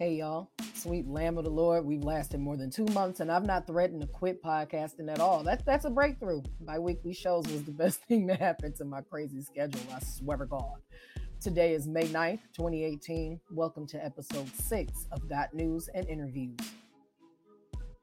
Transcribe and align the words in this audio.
Hey 0.00 0.14
y'all, 0.14 0.48
sweet 0.74 1.08
Lamb 1.08 1.38
of 1.38 1.44
the 1.44 1.50
Lord. 1.50 1.84
We've 1.84 2.04
lasted 2.04 2.38
more 2.38 2.56
than 2.56 2.70
two 2.70 2.84
months, 2.94 3.18
and 3.18 3.32
I've 3.32 3.44
not 3.44 3.66
threatened 3.66 4.00
to 4.02 4.06
quit 4.06 4.40
podcasting 4.40 5.12
at 5.12 5.18
all. 5.18 5.42
That's 5.42 5.64
that's 5.64 5.86
a 5.86 5.90
breakthrough. 5.90 6.40
My 6.64 6.78
weekly 6.78 7.12
shows 7.12 7.48
was 7.48 7.64
the 7.64 7.72
best 7.82 8.04
thing 8.04 8.28
to 8.28 8.36
happen 8.36 8.72
to 8.74 8.84
my 8.84 9.00
crazy 9.00 9.42
schedule. 9.42 9.80
I 9.92 9.98
swear 9.98 10.36
to 10.36 10.46
God. 10.46 10.76
Today 11.40 11.72
is 11.72 11.88
May 11.88 12.04
9th, 12.04 12.42
2018. 12.54 13.40
Welcome 13.50 13.88
to 13.88 14.04
episode 14.04 14.48
six 14.54 15.08
of 15.10 15.28
Got 15.28 15.52
News 15.52 15.88
and 15.92 16.08
Interviews. 16.08 16.60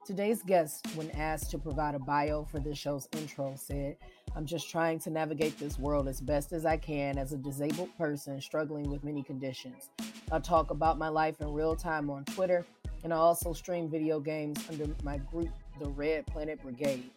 Today's 0.06 0.44
guest, 0.44 0.86
when 0.94 1.10
asked 1.10 1.50
to 1.50 1.58
provide 1.58 1.96
a 1.96 2.00
bio 2.00 2.44
for 2.44 2.60
this 2.60 2.78
show's 2.78 3.10
intro, 3.14 3.56
said, 3.56 3.98
I'm 4.36 4.46
just 4.46 4.70
trying 4.70 5.00
to 5.00 5.10
navigate 5.10 5.58
this 5.58 5.80
world 5.80 6.08
as 6.08 6.22
best 6.22 6.54
as 6.54 6.64
I 6.64 6.78
can 6.78 7.18
as 7.18 7.34
a 7.34 7.38
disabled 7.38 7.90
person 7.98 8.40
struggling 8.40 8.88
with 8.92 9.04
many 9.04 9.24
conditions. 9.24 9.90
I 10.32 10.38
talk 10.38 10.70
about 10.70 11.00
my 11.00 11.10
life 11.10 11.42
in 11.42 11.52
real 11.52 11.76
time 11.76 12.12
on 12.12 12.24
Twitter, 12.26 12.68
and 13.04 13.12
I 13.12 13.18
also 13.18 13.52
stream 13.52 13.90
video 13.90 14.20
games 14.20 14.64
under 14.70 14.86
my 15.02 15.18
group, 15.18 15.50
the 15.80 15.90
Red 15.90 16.28
Planet 16.28 16.62
Brigade. 16.62 17.10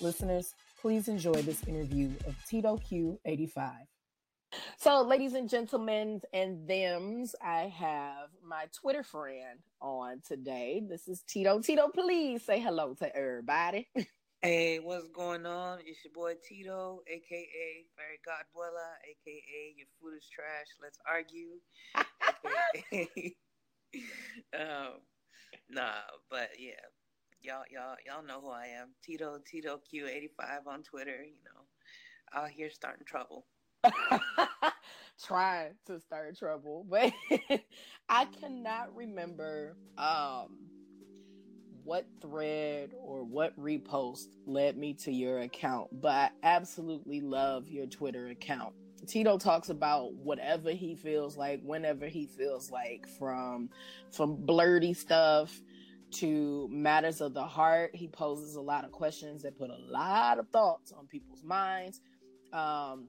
Listeners, 0.00 0.56
please 0.82 1.06
enjoy 1.06 1.42
this 1.42 1.62
interview 1.68 2.10
of 2.26 2.34
Tito 2.44 2.76
Q85. 2.76 3.72
So, 4.78 5.02
ladies 5.02 5.34
and 5.34 5.48
gentlemen 5.48 6.20
and 6.32 6.68
thems, 6.68 7.34
I 7.42 7.72
have 7.76 8.28
my 8.44 8.66
Twitter 8.72 9.02
friend 9.02 9.60
on 9.80 10.20
today. 10.26 10.82
This 10.86 11.08
is 11.08 11.22
Tito. 11.22 11.60
Tito, 11.60 11.88
please 11.88 12.44
say 12.44 12.60
hello 12.60 12.94
to 12.94 13.16
everybody. 13.16 13.88
Hey, 14.42 14.78
what's 14.78 15.08
going 15.08 15.46
on? 15.46 15.78
It's 15.86 16.04
your 16.04 16.12
boy 16.12 16.34
Tito, 16.46 17.00
aka 17.08 17.84
Fairy 17.96 18.20
Godwella, 18.24 18.94
aka 19.02 19.74
Your 19.76 19.86
Food 19.98 20.18
is 20.18 20.28
Trash. 20.28 20.68
Let's 20.80 20.98
argue. 21.08 21.58
um, 24.54 25.00
nah, 25.70 26.04
but 26.30 26.50
yeah, 26.60 26.74
y'all, 27.40 27.64
y'all, 27.72 27.96
y'all 28.06 28.24
know 28.24 28.40
who 28.40 28.50
I 28.50 28.66
am. 28.66 28.90
Tito, 29.02 29.40
Tito 29.44 29.80
Q85 29.92 30.66
on 30.68 30.82
Twitter. 30.82 31.24
You 31.24 31.42
know, 31.42 32.38
out 32.38 32.50
here 32.50 32.70
starting 32.70 33.06
trouble. 33.06 33.46
Trying 35.24 35.72
to 35.86 36.00
start 36.00 36.38
trouble, 36.38 36.86
but 36.88 37.12
I 38.08 38.26
cannot 38.26 38.94
remember. 38.94 39.76
Um 39.98 40.66
what 41.86 42.04
thread 42.20 42.90
or 43.00 43.22
what 43.22 43.56
repost 43.58 44.26
led 44.44 44.76
me 44.76 44.92
to 44.92 45.12
your 45.12 45.38
account, 45.42 45.88
but 45.92 46.10
I 46.10 46.30
absolutely 46.42 47.20
love 47.20 47.68
your 47.68 47.86
Twitter 47.86 48.26
account. 48.26 48.74
Tito 49.06 49.38
talks 49.38 49.68
about 49.68 50.14
whatever 50.14 50.70
he 50.70 50.96
feels 50.96 51.36
like, 51.36 51.62
whenever 51.62 52.06
he 52.06 52.26
feels 52.26 52.72
like, 52.72 53.06
from 53.18 53.70
from 54.10 54.36
blurty 54.36 54.96
stuff 54.96 55.60
to 56.12 56.68
matters 56.72 57.20
of 57.20 57.34
the 57.34 57.44
heart. 57.44 57.94
He 57.94 58.08
poses 58.08 58.56
a 58.56 58.60
lot 58.60 58.84
of 58.84 58.90
questions 58.90 59.42
that 59.42 59.56
put 59.56 59.70
a 59.70 59.78
lot 59.88 60.38
of 60.38 60.48
thoughts 60.48 60.92
on 60.92 61.06
people's 61.06 61.44
minds. 61.44 62.00
Um, 62.52 63.06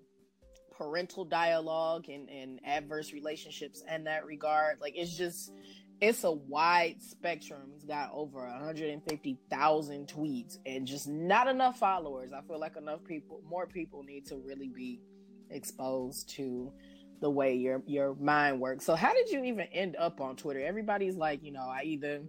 parental 0.78 1.26
dialogue 1.26 2.10
and, 2.10 2.30
and 2.30 2.60
adverse 2.66 3.14
relationships 3.14 3.84
in 3.94 4.04
that 4.06 4.26
regard. 4.26 4.80
Like 4.80 4.94
it's 4.96 5.16
just 5.16 5.52
it's 6.00 6.24
a 6.24 6.32
wide 6.32 7.02
spectrum. 7.02 7.72
He's 7.74 7.84
got 7.84 8.12
over 8.14 8.40
150,000 8.40 10.08
tweets 10.08 10.58
and 10.66 10.86
just 10.86 11.08
not 11.08 11.48
enough 11.48 11.80
followers. 11.80 12.32
I 12.34 12.42
feel 12.42 12.60
like 12.60 12.78
enough 12.78 13.04
people, 13.04 13.42
more 13.50 13.66
people 13.66 14.04
need 14.04 14.28
to 14.28 14.38
really 14.38 14.68
be 14.68 15.02
exposed 15.50 16.30
to 16.36 16.72
the 17.20 17.30
way 17.30 17.56
your 17.56 17.82
your 17.88 18.14
mind 18.16 18.62
works. 18.62 18.86
So 18.86 18.96
how 18.96 19.14
did 19.14 19.30
you 19.32 19.44
even 19.46 19.68
end 19.74 19.96
up 19.98 20.22
on 20.22 20.36
Twitter? 20.36 20.64
Everybody's 20.64 21.16
like, 21.16 21.44
you 21.44 21.52
know, 21.52 21.68
I 21.68 21.82
either 21.84 22.22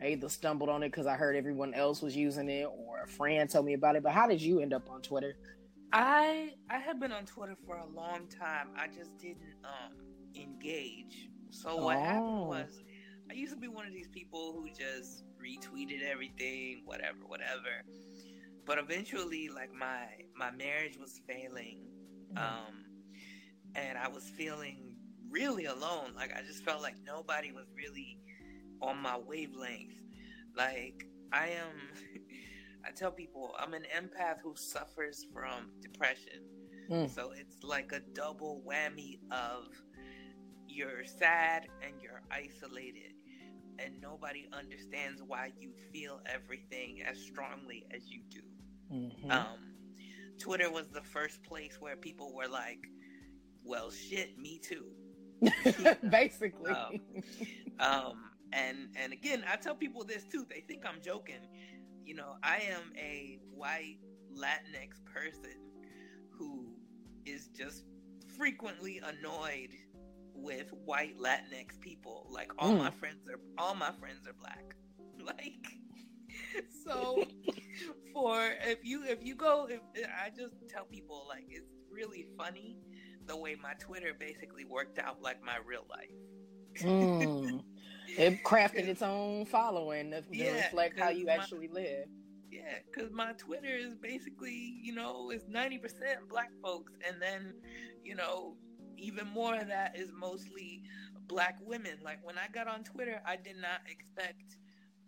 I 0.00 0.08
either 0.08 0.28
stumbled 0.28 0.70
on 0.70 0.84
it 0.84 0.92
because 0.92 1.06
I 1.06 1.16
heard 1.16 1.34
everyone 1.34 1.74
else 1.74 2.02
was 2.02 2.14
using 2.14 2.48
it 2.48 2.66
or 2.66 3.02
a 3.02 3.08
friend 3.08 3.50
told 3.50 3.66
me 3.66 3.74
about 3.74 3.96
it. 3.96 4.04
But 4.04 4.12
how 4.12 4.28
did 4.28 4.40
you 4.40 4.60
end 4.60 4.72
up 4.72 4.88
on 4.90 5.02
Twitter? 5.02 5.34
I 5.92 6.50
I 6.70 6.78
have 6.78 7.00
been 7.00 7.12
on 7.12 7.24
Twitter 7.24 7.56
for 7.66 7.76
a 7.76 7.86
long 7.86 8.28
time. 8.28 8.68
I 8.76 8.86
just 8.88 9.16
didn't 9.18 9.54
um 9.64 9.94
engage. 10.36 11.28
So 11.50 11.76
what 11.76 11.96
oh. 11.96 12.00
happened 12.00 12.48
was 12.48 12.82
I 13.30 13.34
used 13.34 13.52
to 13.52 13.58
be 13.58 13.68
one 13.68 13.86
of 13.86 13.92
these 13.92 14.08
people 14.08 14.52
who 14.52 14.68
just 14.68 15.24
retweeted 15.40 16.02
everything, 16.02 16.82
whatever, 16.84 17.18
whatever. 17.26 17.84
But 18.64 18.78
eventually, 18.78 19.48
like 19.48 19.72
my 19.72 20.06
my 20.36 20.50
marriage 20.50 20.98
was 20.98 21.20
failing, 21.26 21.84
mm-hmm. 22.32 22.38
um, 22.38 22.84
and 23.74 23.98
I 23.98 24.08
was 24.08 24.24
feeling 24.24 24.96
really 25.30 25.66
alone. 25.66 26.12
Like 26.14 26.32
I 26.36 26.42
just 26.42 26.64
felt 26.64 26.82
like 26.82 26.96
nobody 27.04 27.52
was 27.52 27.66
really 27.76 28.18
on 28.80 28.98
my 28.98 29.18
wavelength. 29.18 29.94
Like 30.56 31.06
I 31.32 31.48
am, 31.48 31.72
I 32.86 32.90
tell 32.90 33.10
people 33.10 33.54
I'm 33.58 33.74
an 33.74 33.84
empath 33.96 34.40
who 34.42 34.54
suffers 34.56 35.26
from 35.32 35.70
depression. 35.80 36.42
Mm. 36.90 37.14
So 37.14 37.32
it's 37.36 37.62
like 37.62 37.92
a 37.92 38.00
double 38.14 38.62
whammy 38.66 39.18
of 39.30 39.66
you're 40.66 41.04
sad 41.04 41.66
and 41.82 41.94
you're 42.00 42.22
isolated 42.30 43.14
and 43.78 44.00
nobody 44.00 44.48
understands 44.52 45.22
why 45.26 45.52
you 45.58 45.72
feel 45.92 46.20
everything 46.26 47.02
as 47.02 47.18
strongly 47.20 47.86
as 47.94 48.08
you 48.08 48.22
do. 48.30 48.40
Mm-hmm. 48.92 49.30
Um, 49.30 49.74
Twitter 50.38 50.70
was 50.70 50.88
the 50.88 51.02
first 51.02 51.42
place 51.42 51.76
where 51.80 51.96
people 51.96 52.34
were 52.34 52.48
like, 52.48 52.86
"Well, 53.64 53.90
shit, 53.90 54.38
me 54.38 54.58
too." 54.58 54.86
Basically. 56.10 56.70
um, 56.72 57.00
um, 57.78 58.30
and 58.52 58.88
and 58.96 59.12
again, 59.12 59.44
I 59.48 59.56
tell 59.56 59.74
people 59.74 60.04
this 60.04 60.24
too. 60.24 60.46
They 60.48 60.60
think 60.60 60.84
I'm 60.86 61.00
joking. 61.02 61.46
You 62.08 62.14
know, 62.14 62.36
I 62.42 62.62
am 62.70 62.90
a 62.96 63.38
white 63.54 63.98
Latinx 64.34 65.04
person 65.04 65.60
who 66.30 66.70
is 67.26 67.48
just 67.48 67.84
frequently 68.34 68.98
annoyed 69.04 69.74
with 70.34 70.72
white 70.86 71.18
Latinx 71.18 71.78
people. 71.82 72.26
Like 72.30 72.50
all 72.58 72.72
mm. 72.72 72.78
my 72.78 72.90
friends 72.90 73.28
are 73.28 73.38
all 73.58 73.74
my 73.74 73.92
friends 74.00 74.26
are 74.26 74.32
black. 74.32 74.74
Like 75.20 75.66
so 76.86 77.22
for 78.14 78.52
if 78.64 78.78
you 78.82 79.04
if 79.04 79.18
you 79.22 79.34
go 79.34 79.66
if 79.68 79.80
I 80.24 80.30
just 80.30 80.54
tell 80.70 80.84
people 80.84 81.26
like 81.28 81.44
it's 81.50 81.68
really 81.90 82.28
funny 82.38 82.78
the 83.26 83.36
way 83.36 83.56
my 83.60 83.74
Twitter 83.74 84.14
basically 84.18 84.64
worked 84.64 84.98
out 84.98 85.20
like 85.20 85.42
my 85.44 85.58
real 85.66 85.84
life. 85.90 86.82
mm. 86.82 87.62
It 88.18 88.42
crafted 88.44 88.88
its 88.88 89.02
own 89.02 89.46
following 89.46 90.10
to, 90.10 90.22
yeah, 90.30 90.56
reflect 90.56 90.98
how 90.98 91.10
you 91.10 91.26
my, 91.26 91.34
actually 91.34 91.68
live. 91.68 92.06
Yeah, 92.50 92.78
because 92.86 93.12
my 93.12 93.32
Twitter 93.32 93.76
is 93.76 93.94
basically, 93.94 94.78
you 94.82 94.94
know, 94.94 95.30
is 95.30 95.44
90% 95.44 95.80
black 96.28 96.50
folks. 96.62 96.92
And 97.06 97.20
then, 97.22 97.54
you 98.02 98.14
know, 98.14 98.56
even 98.96 99.26
more 99.28 99.54
of 99.54 99.68
that 99.68 99.96
is 99.96 100.10
mostly 100.18 100.82
black 101.26 101.58
women. 101.62 101.98
Like 102.02 102.18
when 102.24 102.36
I 102.36 102.48
got 102.52 102.66
on 102.66 102.84
Twitter, 102.84 103.20
I 103.26 103.36
did 103.36 103.56
not 103.56 103.80
expect 103.88 104.56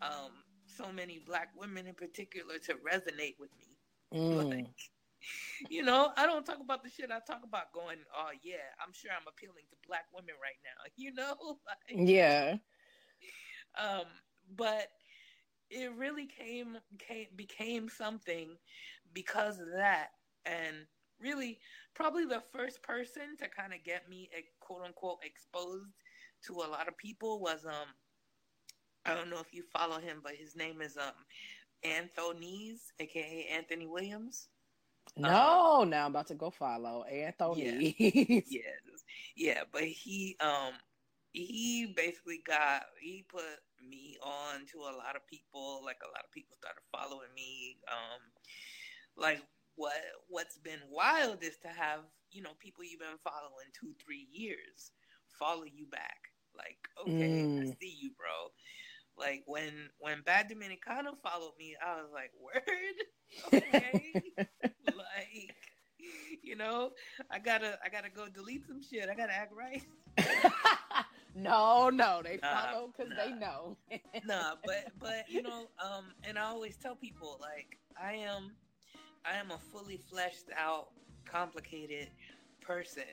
um, 0.03 0.31
so 0.66 0.92
many 0.92 1.21
black 1.27 1.48
women 1.56 1.87
in 1.87 1.94
particular 1.94 2.59
to 2.66 2.75
resonate 2.75 3.34
with 3.38 3.50
me. 3.59 4.19
Mm. 4.19 4.50
Like, 4.50 4.66
you 5.71 5.82
know, 5.82 6.12
I 6.16 6.27
don't 6.27 6.44
talk 6.44 6.60
about 6.60 6.82
the 6.82 6.91
shit 6.91 7.10
I 7.10 7.21
talk 7.27 7.42
about 7.44 7.72
going, 7.72 7.98
oh 8.16 8.31
yeah, 8.42 8.69
I'm 8.84 8.92
sure 8.92 9.10
I'm 9.10 9.27
appealing 9.28 9.65
to 9.71 9.77
black 9.87 10.04
women 10.15 10.34
right 10.41 10.59
now. 10.65 10.84
You 10.97 11.15
know? 11.15 11.59
Like, 11.66 12.09
yeah. 12.09 12.56
Um, 13.78 14.06
but 14.56 14.88
it 15.70 15.92
really 15.97 16.26
came 16.26 16.78
came 16.98 17.28
became 17.36 17.88
something 17.88 18.56
because 19.12 19.58
of 19.58 19.69
that. 19.76 20.08
And 20.44 20.86
really 21.20 21.58
probably 21.94 22.25
the 22.25 22.42
first 22.53 22.82
person 22.82 23.36
to 23.38 23.48
kind 23.48 23.72
of 23.72 23.84
get 23.84 24.09
me 24.09 24.30
a 24.36 24.44
quote 24.60 24.82
unquote 24.84 25.19
exposed 25.25 25.94
to 26.47 26.54
a 26.54 26.69
lot 26.70 26.88
of 26.88 26.97
people 26.97 27.41
was 27.41 27.64
um 27.66 27.88
I 29.04 29.15
don't 29.15 29.30
know 29.30 29.41
if 29.41 29.53
you 29.54 29.62
follow 29.62 29.98
him, 29.98 30.21
but 30.22 30.34
his 30.36 30.56
name 30.56 30.80
is 30.83 30.97
um 30.97 31.27
Anthony's, 31.83 32.92
aka 32.98 33.47
Anthony 33.50 33.86
Williams. 33.86 34.48
No, 35.16 35.80
um, 35.83 35.91
now 35.91 36.06
I'm 36.06 36.12
about 36.12 36.27
to 36.28 36.34
go 36.34 36.50
follow 36.50 37.04
Anthony. 37.04 37.95
Yeah, 37.98 38.30
yeah, 38.47 38.60
yeah, 39.36 39.62
but 39.72 39.84
he 39.84 40.36
um 40.41 40.74
he 41.32 41.92
basically 41.97 42.42
got 42.47 42.82
he 43.00 43.24
put 43.28 43.62
me 43.88 44.18
on 44.22 44.66
to 44.72 44.78
a 44.80 44.97
lot 44.97 45.16
of 45.16 45.27
people. 45.27 45.80
Like 45.84 45.98
a 46.03 46.10
lot 46.10 46.24
of 46.24 46.32
people 46.32 46.56
started 46.56 46.82
following 46.92 47.32
me. 47.34 47.78
Um, 47.88 48.21
like 49.16 49.42
what 49.77 49.92
what's 50.28 50.59
been 50.59 50.80
wild 50.91 51.42
is 51.42 51.56
to 51.62 51.68
have 51.68 52.00
you 52.32 52.42
know 52.42 52.50
people 52.59 52.84
you've 52.84 53.00
been 53.00 53.21
following 53.24 53.68
two 53.78 53.92
three 54.04 54.27
years 54.32 54.92
follow 55.38 55.65
you 55.65 55.86
back 55.86 56.21
like 56.56 56.78
okay 57.00 57.42
mm. 57.42 57.62
i 57.62 57.65
see 57.80 57.97
you 58.00 58.10
bro 58.16 58.50
like 59.16 59.42
when 59.47 59.72
when 59.98 60.22
bad 60.22 60.50
dominicano 60.50 61.16
followed 61.22 61.53
me 61.59 61.74
i 61.84 61.97
was 61.97 62.10
like 62.12 62.30
word 62.41 62.62
okay 63.54 64.12
like 64.86 65.54
you 66.42 66.56
know 66.56 66.91
i 67.30 67.38
gotta 67.38 67.78
i 67.84 67.88
gotta 67.88 68.10
go 68.10 68.26
delete 68.28 68.66
some 68.66 68.83
shit 68.83 69.09
i 69.09 69.15
gotta 69.15 69.33
act 69.33 69.53
right 69.56 69.83
no, 71.42 71.91
no, 71.91 72.21
they 72.22 72.39
nah, 72.42 72.54
follow 72.54 72.92
because 72.97 73.13
nah. 73.16 73.25
they 73.25 73.33
know. 73.33 73.77
nah, 74.27 74.54
but 74.65 74.92
but 74.98 75.25
you 75.28 75.42
know, 75.42 75.69
um, 75.83 76.07
and 76.25 76.39
I 76.39 76.45
always 76.45 76.77
tell 76.77 76.95
people 76.95 77.39
like 77.41 77.78
I 78.01 78.15
am, 78.15 78.53
I 79.25 79.37
am 79.37 79.51
a 79.51 79.59
fully 79.59 79.98
fleshed 80.10 80.51
out, 80.57 80.89
complicated 81.25 82.09
person. 82.60 83.04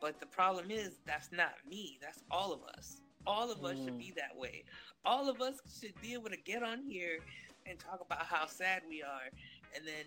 But 0.00 0.18
the 0.18 0.26
problem 0.26 0.70
is 0.70 0.98
that's 1.06 1.30
not 1.30 1.52
me. 1.68 1.98
That's 2.00 2.22
all 2.30 2.52
of 2.52 2.60
us. 2.76 3.00
All 3.26 3.52
of 3.52 3.64
us 3.64 3.76
mm. 3.76 3.84
should 3.84 3.98
be 3.98 4.12
that 4.16 4.36
way. 4.36 4.64
All 5.04 5.28
of 5.28 5.40
us 5.42 5.56
should 5.80 6.00
be 6.00 6.14
able 6.14 6.30
to 6.30 6.38
get 6.38 6.62
on 6.62 6.82
here 6.82 7.18
and 7.66 7.78
talk 7.78 8.00
about 8.04 8.24
how 8.24 8.46
sad 8.46 8.82
we 8.88 9.02
are, 9.02 9.28
and 9.76 9.86
then 9.86 10.04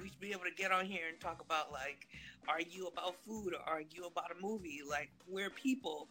we 0.00 0.08
should 0.08 0.20
be 0.20 0.32
able 0.32 0.44
to 0.44 0.54
get 0.56 0.72
on 0.72 0.84
here 0.84 1.04
and 1.08 1.20
talk 1.20 1.40
about 1.40 1.72
like 1.72 2.08
argue 2.48 2.86
about 2.86 3.14
food 3.26 3.54
or 3.54 3.60
argue 3.66 4.04
about 4.04 4.30
a 4.36 4.42
movie. 4.42 4.80
Like 4.88 5.10
we're 5.28 5.50
people. 5.50 6.08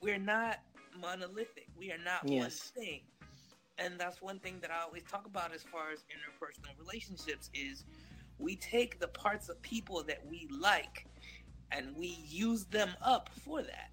We're 0.00 0.18
not 0.18 0.58
monolithic. 1.00 1.68
We 1.78 1.92
are 1.92 1.98
not 1.98 2.28
yes. 2.28 2.72
one 2.74 2.84
thing. 2.84 3.00
And 3.78 3.98
that's 3.98 4.22
one 4.22 4.38
thing 4.38 4.58
that 4.62 4.70
I 4.70 4.82
always 4.82 5.02
talk 5.02 5.26
about 5.26 5.54
as 5.54 5.62
far 5.62 5.90
as 5.92 6.00
interpersonal 6.00 6.78
relationships 6.78 7.50
is 7.52 7.84
we 8.38 8.56
take 8.56 8.98
the 8.98 9.08
parts 9.08 9.48
of 9.48 9.60
people 9.62 10.02
that 10.04 10.24
we 10.26 10.48
like 10.50 11.06
and 11.72 11.94
we 11.96 12.18
use 12.26 12.64
them 12.64 12.90
up 13.02 13.30
for 13.44 13.62
that. 13.62 13.90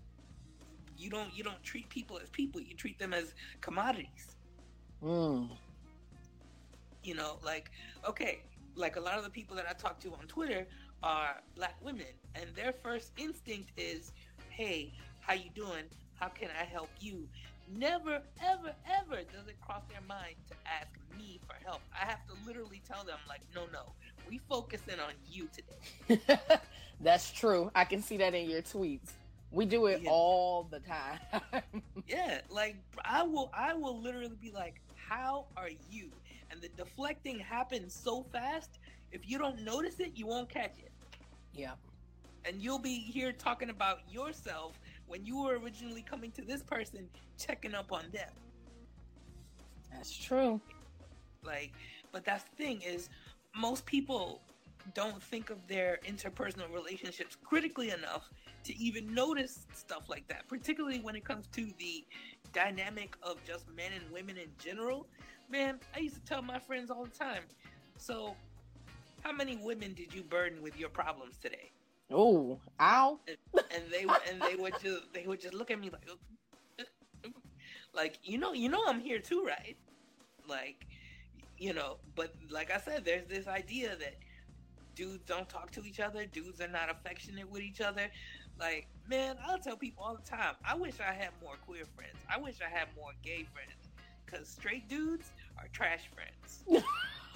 You 0.98 1.10
don't 1.10 1.36
you 1.36 1.44
don't 1.44 1.62
treat 1.64 1.90
people 1.90 2.20
as 2.22 2.30
people, 2.30 2.62
you 2.62 2.76
treat 2.76 3.00
them 3.00 3.14
as 3.14 3.34
commodities. 3.62 4.36
Mm. 5.04 5.50
You 7.04 7.16
know, 7.16 7.40
like 7.44 7.72
okay, 8.08 8.44
like 8.76 8.96
a 8.96 9.00
lot 9.02 9.18
of 9.18 9.24
the 9.24 9.30
people 9.30 9.56
that 9.58 9.66
I 9.70 9.74
talk 9.74 10.00
to 10.02 10.14
on 10.14 10.28
Twitter 10.28 10.66
are 11.02 11.42
black 11.56 11.76
women, 11.82 12.14
and 12.36 12.46
their 12.56 12.72
first 12.72 13.12
instinct 13.18 13.72
is, 13.76 14.14
"Hey, 14.50 14.94
how 15.26 15.34
you 15.34 15.50
doing? 15.56 15.86
How 16.20 16.28
can 16.28 16.50
I 16.60 16.66
help 16.66 16.90
you?" 17.00 17.28
Never, 17.78 18.22
ever, 18.44 18.74
ever 18.86 19.16
does 19.32 19.48
it 19.48 19.60
cross 19.62 19.84
their 19.90 20.02
mind 20.02 20.36
to 20.50 20.56
ask 20.70 20.90
me 21.18 21.40
for 21.48 21.56
help. 21.66 21.82
I 21.94 22.06
have 22.06 22.20
to 22.28 22.34
literally 22.46 22.82
tell 22.88 23.04
them, 23.04 23.18
like, 23.28 23.42
"No, 23.56 23.66
no, 23.72 23.94
we 24.30 24.40
focusing 24.50 25.00
on 25.00 25.14
you 25.30 25.50
today." 25.54 26.22
That's 27.00 27.32
true. 27.32 27.72
I 27.74 27.86
can 27.86 28.02
see 28.02 28.18
that 28.18 28.34
in 28.34 28.50
your 28.50 28.62
tweets. 28.62 29.12
We 29.52 29.66
do 29.66 29.86
it 29.86 30.02
yeah. 30.02 30.10
all 30.10 30.64
the 30.70 30.80
time. 30.80 31.20
yeah, 32.08 32.42
like 32.50 32.76
I 33.06 33.24
will, 33.24 33.52
I 33.54 33.74
will 33.74 34.00
literally 34.00 34.38
be 34.42 34.52
like, 34.52 34.82
"How 34.96 35.46
are 35.56 35.70
you?" 35.90 36.12
and 36.54 36.62
the 36.62 36.70
deflecting 36.70 37.40
happens 37.40 37.94
so 37.94 38.24
fast. 38.32 38.78
If 39.12 39.28
you 39.28 39.38
don't 39.38 39.62
notice 39.62 40.00
it, 40.00 40.12
you 40.16 40.28
won't 40.28 40.50
catch 40.50 40.78
it. 40.78 40.92
Yeah. 41.54 41.72
And 42.46 42.62
you'll 42.62 42.80
be 42.80 43.00
here 43.00 43.32
talking 43.32 43.70
about 43.70 44.00
yourself 44.10 44.74
when 45.14 45.24
you 45.28 45.44
were 45.44 45.60
originally 45.60 46.02
coming 46.02 46.32
to 46.32 46.42
this 46.42 46.64
person, 46.64 47.08
checking 47.38 47.76
up 47.76 47.92
on 47.92 48.04
them. 48.12 48.32
That's 49.92 50.12
true. 50.12 50.60
Like, 51.46 51.72
but 52.12 52.26
that's 52.26 52.46
the 52.46 52.56
thing 52.56 52.82
is, 52.82 53.10
most 53.56 53.86
people 53.86 54.42
don't 54.96 55.22
think 55.22 55.52
of 55.52 55.68
their 55.68 56.00
interpersonal 56.04 56.74
relationships 56.74 57.38
critically 57.44 57.92
enough 57.92 58.28
to 58.64 58.76
even 58.76 59.14
notice 59.14 59.68
stuff 59.76 60.10
like 60.10 60.28
that, 60.30 60.48
particularly 60.48 61.00
when 61.00 61.16
it 61.16 61.24
comes 61.24 61.46
to 61.50 61.70
the 61.78 62.04
dynamic 62.52 63.16
of 63.22 63.38
just 63.46 63.68
men 63.76 63.92
and 63.96 64.12
women 64.12 64.36
in 64.38 64.50
general. 64.58 65.06
Man, 65.48 65.80
I 65.96 66.00
used 66.00 66.16
to 66.16 66.24
tell 66.24 66.42
my 66.42 66.58
friends 66.58 66.90
all 66.90 67.06
the 67.06 67.12
time. 67.12 67.44
So, 67.98 68.36
how 69.22 69.32
many 69.32 69.58
women 69.58 69.94
did 69.94 70.12
you 70.12 70.24
burden 70.24 70.64
with 70.64 70.76
your 70.76 70.90
problems 70.90 71.38
today? 71.38 71.70
Oh, 72.14 72.60
ow! 72.80 73.20
And, 73.28 73.38
and 73.76 73.84
they 73.92 74.06
and 74.32 74.42
they 74.42 74.56
would 74.56 74.74
just 74.82 75.14
they 75.14 75.26
would 75.28 75.42
just 75.42 75.54
look 75.54 75.72
at 75.72 75.80
me 75.80 75.90
like, 75.90 76.08
like 77.94 78.20
you 78.24 78.38
know 78.38 78.54
you 78.54 78.70
know 78.70 78.82
I'm 78.88 79.00
here 79.00 79.20
too, 79.20 79.44
right? 79.46 79.78
Like, 80.48 80.86
you 81.58 81.74
know. 81.74 81.98
But 82.16 82.34
like 82.52 82.72
I 82.72 82.80
said, 82.80 83.06
there's 83.06 83.28
this 83.28 83.48
idea 83.48 83.90
that 83.90 84.16
dudes 84.96 85.24
don't 85.26 85.50
talk 85.50 85.72
to 85.72 85.84
each 85.86 86.00
other. 86.00 86.26
Dudes 86.26 86.62
are 86.62 86.68
not 86.68 86.90
affectionate 86.90 87.50
with 87.50 87.62
each 87.62 87.82
other. 87.82 88.10
Like, 88.60 88.88
man, 89.10 89.38
I'll 89.48 89.60
tell 89.60 89.78
people 89.78 90.04
all 90.04 90.16
the 90.16 90.30
time. 90.30 90.56
I 90.68 90.76
wish 90.76 90.96
I 91.00 91.14
had 91.14 91.30
more 91.42 91.56
queer 91.66 91.86
friends. 91.96 92.18
I 92.34 92.40
wish 92.40 92.58
I 92.62 92.70
had 92.70 92.88
more 92.96 93.12
gay 93.24 93.46
friends. 93.54 93.90
Cause 94.28 94.50
straight 94.50 94.90
dudes 94.90 95.32
are 95.58 95.68
trash 95.74 96.10
friends. 96.14 96.84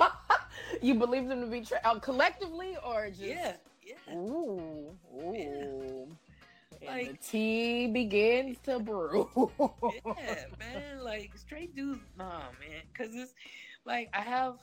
you 0.82 0.96
believe 0.96 1.28
them 1.28 1.42
to 1.42 1.48
be 1.48 1.62
tra- 1.62 1.82
uh, 1.84 2.00
collectively 2.00 2.76
or 2.86 3.08
just 3.10 3.22
yeah, 3.22 3.54
yeah. 3.88 4.16
Ooh, 4.16 4.98
ooh. 5.16 5.34
Yeah. 5.34 6.88
Like, 6.88 7.08
and 7.08 7.16
the 7.16 7.18
tea 7.18 7.88
begins 7.88 8.58
to 8.66 8.80
brew. 8.80 9.30
yeah, 10.06 10.46
man. 10.60 11.04
Like 11.04 11.32
straight 11.36 11.76
dudes, 11.76 12.02
nah, 12.18 12.40
man. 12.60 12.84
Cause 12.94 13.10
it's 13.14 13.34
like 13.86 14.10
I 14.14 14.22
have, 14.22 14.56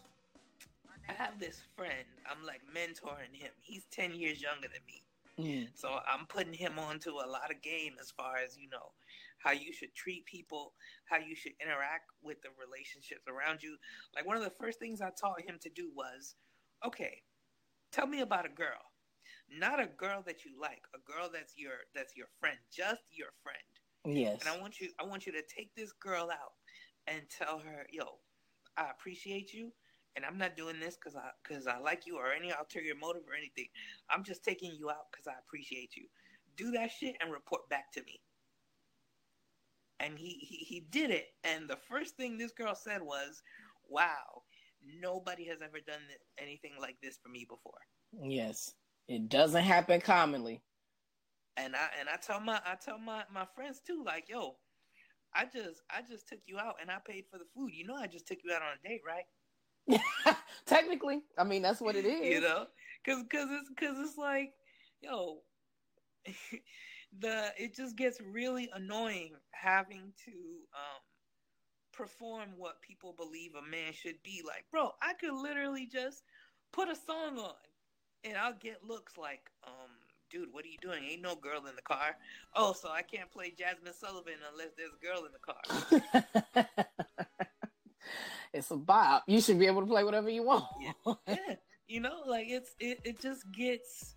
I 1.08 1.12
have 1.12 1.40
this 1.40 1.60
friend. 1.76 2.06
I'm 2.30 2.46
like 2.46 2.60
mentoring 2.74 3.34
him. 3.34 3.50
He's 3.60 3.84
ten 3.90 4.14
years 4.14 4.40
younger 4.40 4.68
than 4.68 4.82
me. 4.86 5.02
Mm. 5.38 5.68
So 5.74 5.88
I'm 5.88 6.26
putting 6.26 6.54
him 6.54 6.78
onto 6.78 7.10
a 7.10 7.26
lot 7.26 7.50
of 7.50 7.60
game 7.62 7.94
as 8.00 8.10
far 8.10 8.36
as 8.36 8.56
you 8.56 8.68
know 8.70 8.92
how 9.38 9.52
you 9.52 9.72
should 9.72 9.94
treat 9.94 10.24
people, 10.24 10.72
how 11.04 11.18
you 11.18 11.34
should 11.34 11.52
interact 11.60 12.10
with 12.22 12.40
the 12.42 12.48
relationships 12.58 13.26
around 13.28 13.62
you. 13.62 13.76
Like 14.14 14.26
one 14.26 14.36
of 14.36 14.44
the 14.44 14.50
first 14.50 14.78
things 14.78 15.00
I 15.00 15.10
taught 15.20 15.42
him 15.42 15.58
to 15.60 15.68
do 15.68 15.90
was, 15.94 16.34
okay, 16.86 17.22
tell 17.92 18.06
me 18.06 18.20
about 18.20 18.46
a 18.46 18.48
girl. 18.48 18.80
Not 19.58 19.80
a 19.80 19.86
girl 19.86 20.22
that 20.26 20.44
you 20.44 20.52
like, 20.60 20.82
a 20.94 20.98
girl 21.10 21.30
that's 21.32 21.54
your 21.56 21.72
that's 21.94 22.16
your 22.16 22.26
friend, 22.40 22.56
just 22.72 23.02
your 23.10 23.28
friend. 23.42 24.16
Yes. 24.16 24.40
And 24.40 24.48
I 24.48 24.60
want 24.60 24.80
you 24.80 24.88
I 25.00 25.04
want 25.04 25.26
you 25.26 25.32
to 25.32 25.42
take 25.42 25.74
this 25.74 25.92
girl 25.92 26.30
out 26.30 26.54
and 27.06 27.22
tell 27.30 27.58
her, 27.58 27.86
"Yo, 27.90 28.18
I 28.76 28.90
appreciate 28.90 29.52
you." 29.52 29.72
and 30.16 30.24
I'm 30.24 30.38
not 30.38 30.56
doing 30.56 30.78
this 30.78 30.94
because 30.94 31.16
I 31.16 31.30
because 31.42 31.66
I 31.66 31.78
like 31.78 32.06
you 32.06 32.16
or 32.16 32.32
any 32.32 32.50
ulterior 32.50 32.94
motive 32.94 33.22
or 33.28 33.34
anything. 33.34 33.66
I'm 34.08 34.22
just 34.22 34.44
taking 34.44 34.72
you 34.72 34.88
out 34.88 35.10
because 35.10 35.26
I 35.26 35.32
appreciate 35.44 35.96
you. 35.96 36.04
Do 36.56 36.70
that 36.70 36.92
shit 36.92 37.16
and 37.20 37.32
report 37.32 37.68
back 37.68 37.90
to 37.94 38.02
me 38.04 38.20
and 40.00 40.18
he, 40.18 40.38
he 40.40 40.56
he 40.56 40.80
did 40.90 41.10
it 41.10 41.26
and 41.44 41.68
the 41.68 41.76
first 41.88 42.16
thing 42.16 42.36
this 42.36 42.52
girl 42.52 42.74
said 42.74 43.02
was 43.02 43.42
wow 43.88 44.42
nobody 45.00 45.46
has 45.46 45.58
ever 45.62 45.78
done 45.86 46.00
anything 46.38 46.72
like 46.80 46.96
this 47.02 47.18
for 47.22 47.28
me 47.28 47.46
before 47.48 47.80
yes 48.22 48.74
it 49.08 49.28
doesn't 49.28 49.64
happen 49.64 50.00
commonly. 50.00 50.62
And 51.56 51.76
i 51.76 51.88
and 52.00 52.08
i 52.08 52.16
tell 52.16 52.40
my 52.40 52.60
i 52.66 52.74
tell 52.74 52.98
my 52.98 53.24
my 53.32 53.46
friends 53.54 53.80
too 53.80 54.02
like 54.04 54.28
yo 54.28 54.56
i 55.34 55.44
just 55.44 55.82
i 55.90 56.00
just 56.02 56.28
took 56.28 56.40
you 56.46 56.58
out 56.58 56.76
and 56.80 56.90
i 56.90 56.98
paid 57.06 57.24
for 57.30 57.38
the 57.38 57.44
food. 57.54 57.72
You 57.72 57.86
know 57.86 57.94
i 57.96 58.06
just 58.06 58.26
took 58.26 58.38
you 58.44 58.52
out 58.52 58.62
on 58.62 58.76
a 58.84 58.88
date 58.88 59.02
right? 59.06 59.24
Technically. 60.66 61.22
I 61.38 61.44
mean 61.44 61.62
that's 61.62 61.80
what 61.80 61.96
it 61.96 62.04
is. 62.06 62.34
you 62.34 62.40
know? 62.40 62.66
Because 63.04 63.22
because 63.22 63.48
it's 63.50 63.68
because 63.68 63.98
it's 63.98 64.16
like 64.18 64.52
yo 65.00 65.40
the 67.20 67.52
it 67.58 67.74
just 67.74 67.96
gets 67.96 68.20
really 68.20 68.70
annoying 68.74 69.34
having 69.52 70.12
to 70.24 70.32
um 70.74 71.02
perform 71.92 72.48
what 72.56 72.80
people 72.82 73.14
believe 73.16 73.52
a 73.54 73.70
man 73.70 73.92
should 73.92 74.22
be. 74.24 74.42
Like 74.46 74.64
bro 74.70 74.90
i 75.02 75.12
could 75.14 75.34
literally 75.34 75.86
just 75.86 76.22
put 76.72 76.88
a 76.88 76.96
song 76.96 77.38
on 77.38 77.54
and 78.24 78.36
i'll 78.36 78.54
get 78.54 78.78
looks 78.86 79.16
like 79.16 79.50
um 79.66 79.90
dude 80.30 80.48
what 80.52 80.64
are 80.64 80.68
you 80.68 80.78
doing 80.80 81.02
ain't 81.04 81.22
no 81.22 81.34
girl 81.36 81.66
in 81.66 81.76
the 81.76 81.82
car 81.82 82.16
oh 82.56 82.72
so 82.72 82.90
i 82.90 83.02
can't 83.02 83.30
play 83.30 83.50
Jazmine 83.50 83.94
Sullivan 83.94 84.34
unless 84.52 84.70
there's 84.76 84.90
a 84.92 85.04
girl 85.04 85.24
in 85.24 85.32
the 85.32 86.64
car 86.64 86.66
it's 88.52 88.70
a 88.70 88.76
bop 88.76 89.24
you 89.26 89.40
should 89.40 89.58
be 89.58 89.66
able 89.66 89.80
to 89.80 89.86
play 89.86 90.04
whatever 90.04 90.30
you 90.30 90.42
want 90.42 90.64
yeah, 90.80 91.14
yeah. 91.28 91.54
you 91.88 92.00
know 92.00 92.22
like 92.26 92.46
it's 92.48 92.74
it, 92.80 93.00
it 93.04 93.20
just 93.20 93.50
gets 93.52 94.14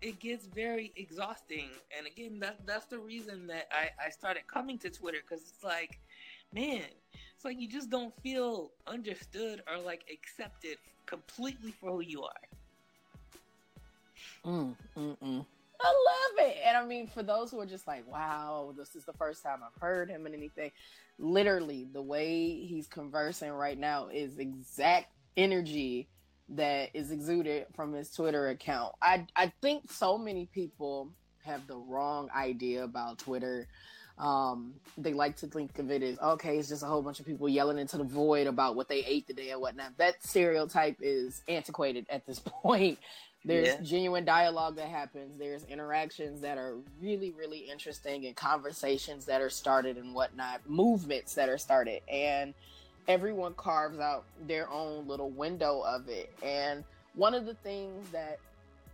it 0.00 0.18
gets 0.18 0.46
very 0.46 0.92
exhausting. 0.96 1.68
And 1.96 2.06
again, 2.06 2.40
that 2.40 2.66
that's 2.66 2.86
the 2.86 2.98
reason 2.98 3.46
that 3.48 3.68
I, 3.70 3.90
I 4.06 4.10
started 4.10 4.46
coming 4.46 4.78
to 4.78 4.90
Twitter 4.90 5.18
because 5.20 5.44
it's 5.48 5.64
like, 5.64 6.00
man, 6.54 6.84
it's 7.12 7.44
like 7.44 7.60
you 7.60 7.68
just 7.68 7.90
don't 7.90 8.14
feel 8.22 8.72
understood 8.86 9.62
or 9.70 9.78
like 9.78 10.04
accepted 10.12 10.78
completely 11.06 11.72
for 11.72 11.90
who 11.90 12.00
you 12.00 12.22
are. 12.22 12.59
Mm, 14.44 14.74
mm, 14.96 15.16
mm. 15.18 15.46
I 15.82 15.88
love 15.88 16.46
it. 16.46 16.56
And 16.64 16.76
I 16.76 16.84
mean, 16.84 17.06
for 17.06 17.22
those 17.22 17.50
who 17.50 17.60
are 17.60 17.66
just 17.66 17.86
like, 17.86 18.10
wow, 18.10 18.74
this 18.76 18.94
is 18.94 19.04
the 19.04 19.12
first 19.14 19.42
time 19.42 19.60
I've 19.64 19.80
heard 19.80 20.10
him 20.10 20.26
and 20.26 20.34
anything, 20.34 20.72
literally, 21.18 21.88
the 21.90 22.02
way 22.02 22.64
he's 22.66 22.86
conversing 22.86 23.50
right 23.50 23.78
now 23.78 24.08
is 24.08 24.38
exact 24.38 25.12
energy 25.36 26.08
that 26.50 26.90
is 26.94 27.10
exuded 27.10 27.66
from 27.74 27.92
his 27.92 28.10
Twitter 28.10 28.48
account. 28.48 28.94
I 29.00 29.26
I 29.36 29.52
think 29.62 29.90
so 29.90 30.18
many 30.18 30.46
people 30.46 31.12
have 31.44 31.66
the 31.66 31.76
wrong 31.76 32.28
idea 32.36 32.84
about 32.84 33.18
Twitter. 33.18 33.68
Um, 34.18 34.74
they 34.98 35.14
like 35.14 35.36
to 35.38 35.46
think 35.46 35.78
of 35.78 35.90
it 35.90 36.02
as 36.02 36.18
okay, 36.18 36.58
it's 36.58 36.68
just 36.68 36.82
a 36.82 36.86
whole 36.86 37.02
bunch 37.02 37.20
of 37.20 37.26
people 37.26 37.48
yelling 37.48 37.78
into 37.78 37.96
the 37.96 38.04
void 38.04 38.46
about 38.46 38.76
what 38.76 38.88
they 38.88 39.04
ate 39.04 39.26
today 39.26 39.50
and 39.50 39.60
whatnot. 39.60 39.96
That 39.96 40.22
stereotype 40.22 40.96
is 41.00 41.42
antiquated 41.48 42.06
at 42.10 42.26
this 42.26 42.38
point. 42.44 42.98
There's 43.44 43.68
yeah. 43.68 43.80
genuine 43.80 44.24
dialogue 44.24 44.76
that 44.76 44.88
happens. 44.88 45.38
There's 45.38 45.64
interactions 45.64 46.42
that 46.42 46.58
are 46.58 46.76
really, 47.00 47.30
really 47.30 47.58
interesting 47.58 48.26
and 48.26 48.36
conversations 48.36 49.24
that 49.26 49.40
are 49.40 49.48
started 49.48 49.96
and 49.96 50.14
whatnot, 50.14 50.60
movements 50.68 51.34
that 51.34 51.48
are 51.48 51.56
started. 51.56 52.02
And 52.10 52.52
everyone 53.08 53.54
carves 53.54 53.98
out 53.98 54.24
their 54.46 54.68
own 54.70 55.08
little 55.08 55.30
window 55.30 55.80
of 55.80 56.08
it. 56.08 56.30
And 56.42 56.84
one 57.14 57.34
of 57.34 57.46
the 57.46 57.54
things 57.54 58.10
that 58.10 58.38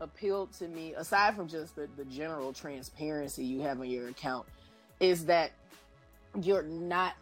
appealed 0.01 0.53
to 0.55 0.69
me, 0.69 0.95
aside 0.95 1.35
from 1.35 1.49
just 1.49 1.75
the, 1.75 1.89
the 1.97 2.05
general 2.05 2.53
transparency 2.53 3.45
you 3.45 3.61
have 3.63 3.81
on 3.81 3.91
your 3.91 4.09
account, 4.09 4.47
is 5.01 5.27
that 5.27 5.51
you're 6.41 6.63
not 6.63 7.15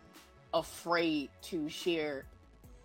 afraid 0.52 1.30
to 1.42 1.68
share 1.68 2.24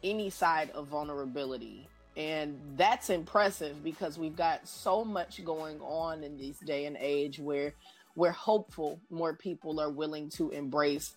any 0.03 0.29
side 0.29 0.69
of 0.72 0.88
vulnerability. 0.88 1.88
And 2.19 2.59
that's 2.75 3.09
impressive 3.09 3.81
because 3.81 4.19
we've 4.19 4.35
got 4.35 4.67
so 4.67 5.05
much 5.05 5.41
going 5.45 5.79
on 5.79 6.21
in 6.21 6.38
this 6.38 6.57
day 6.59 6.83
and 6.83 6.97
age 6.99 7.39
where 7.39 7.73
we're 8.17 8.31
hopeful 8.31 8.99
more 9.09 9.33
people 9.33 9.79
are 9.79 9.89
willing 9.89 10.29
to 10.31 10.49
embrace 10.49 11.13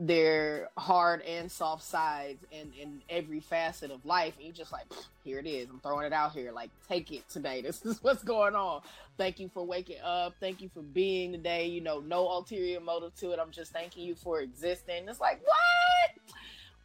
their 0.00 0.70
hard 0.78 1.20
and 1.22 1.52
soft 1.52 1.82
sides 1.82 2.42
in, 2.50 2.72
in 2.80 3.02
every 3.10 3.40
facet 3.40 3.90
of 3.90 4.02
life. 4.06 4.32
And 4.36 4.46
you're 4.46 4.54
just 4.54 4.72
like, 4.72 4.86
here 5.24 5.38
it 5.38 5.46
is. 5.46 5.68
I'm 5.68 5.78
throwing 5.80 6.06
it 6.06 6.14
out 6.14 6.32
here. 6.32 6.52
Like, 6.52 6.70
take 6.88 7.12
it 7.12 7.28
today. 7.28 7.60
This 7.66 7.84
is 7.84 8.02
what's 8.02 8.22
going 8.22 8.54
on. 8.54 8.80
Thank 9.18 9.38
you 9.38 9.50
for 9.52 9.62
waking 9.62 10.00
up. 10.02 10.36
Thank 10.40 10.62
you 10.62 10.70
for 10.72 10.80
being 10.80 11.32
today. 11.32 11.66
You 11.66 11.82
know, 11.82 12.00
no 12.00 12.26
ulterior 12.28 12.80
motive 12.80 13.14
to 13.16 13.32
it. 13.32 13.38
I'm 13.38 13.50
just 13.50 13.72
thanking 13.72 14.04
you 14.04 14.14
for 14.14 14.40
existing. 14.40 15.06
It's 15.06 15.20
like, 15.20 15.42
what? 15.44 16.34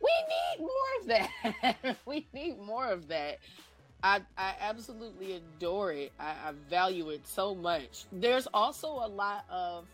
We 0.02 0.12
need 0.28 0.68
more 0.68 1.00
of 1.00 1.08
that. 1.08 1.98
we 2.06 2.28
need 2.34 2.60
more 2.60 2.88
of 2.88 3.08
that. 3.10 3.40
I, 4.04 4.22
I 4.38 4.56
absolutely 4.60 5.34
adore 5.34 5.92
it. 5.92 6.12
I, 6.20 6.30
I 6.30 6.52
value 6.70 7.10
it 7.10 7.28
so 7.28 7.54
much. 7.54 8.06
There's 8.12 8.48
also 8.54 8.88
a 8.88 9.08
lot 9.08 9.46
of, 9.50 9.86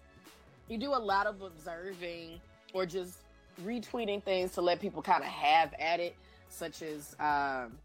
you 0.70 0.78
do 0.78 0.94
a 0.94 0.96
lot 0.96 1.28
of 1.28 1.42
observing 1.42 2.40
or 2.74 2.86
just 2.86 3.20
retweeting 3.64 4.24
things 4.24 4.54
to 4.54 4.62
let 4.62 4.80
people 4.80 5.02
kind 5.02 5.24
of 5.24 5.30
have 5.30 5.74
at 5.80 6.00
it, 6.00 6.16
such 6.50 6.82
as 6.82 7.16
um, 7.20 7.78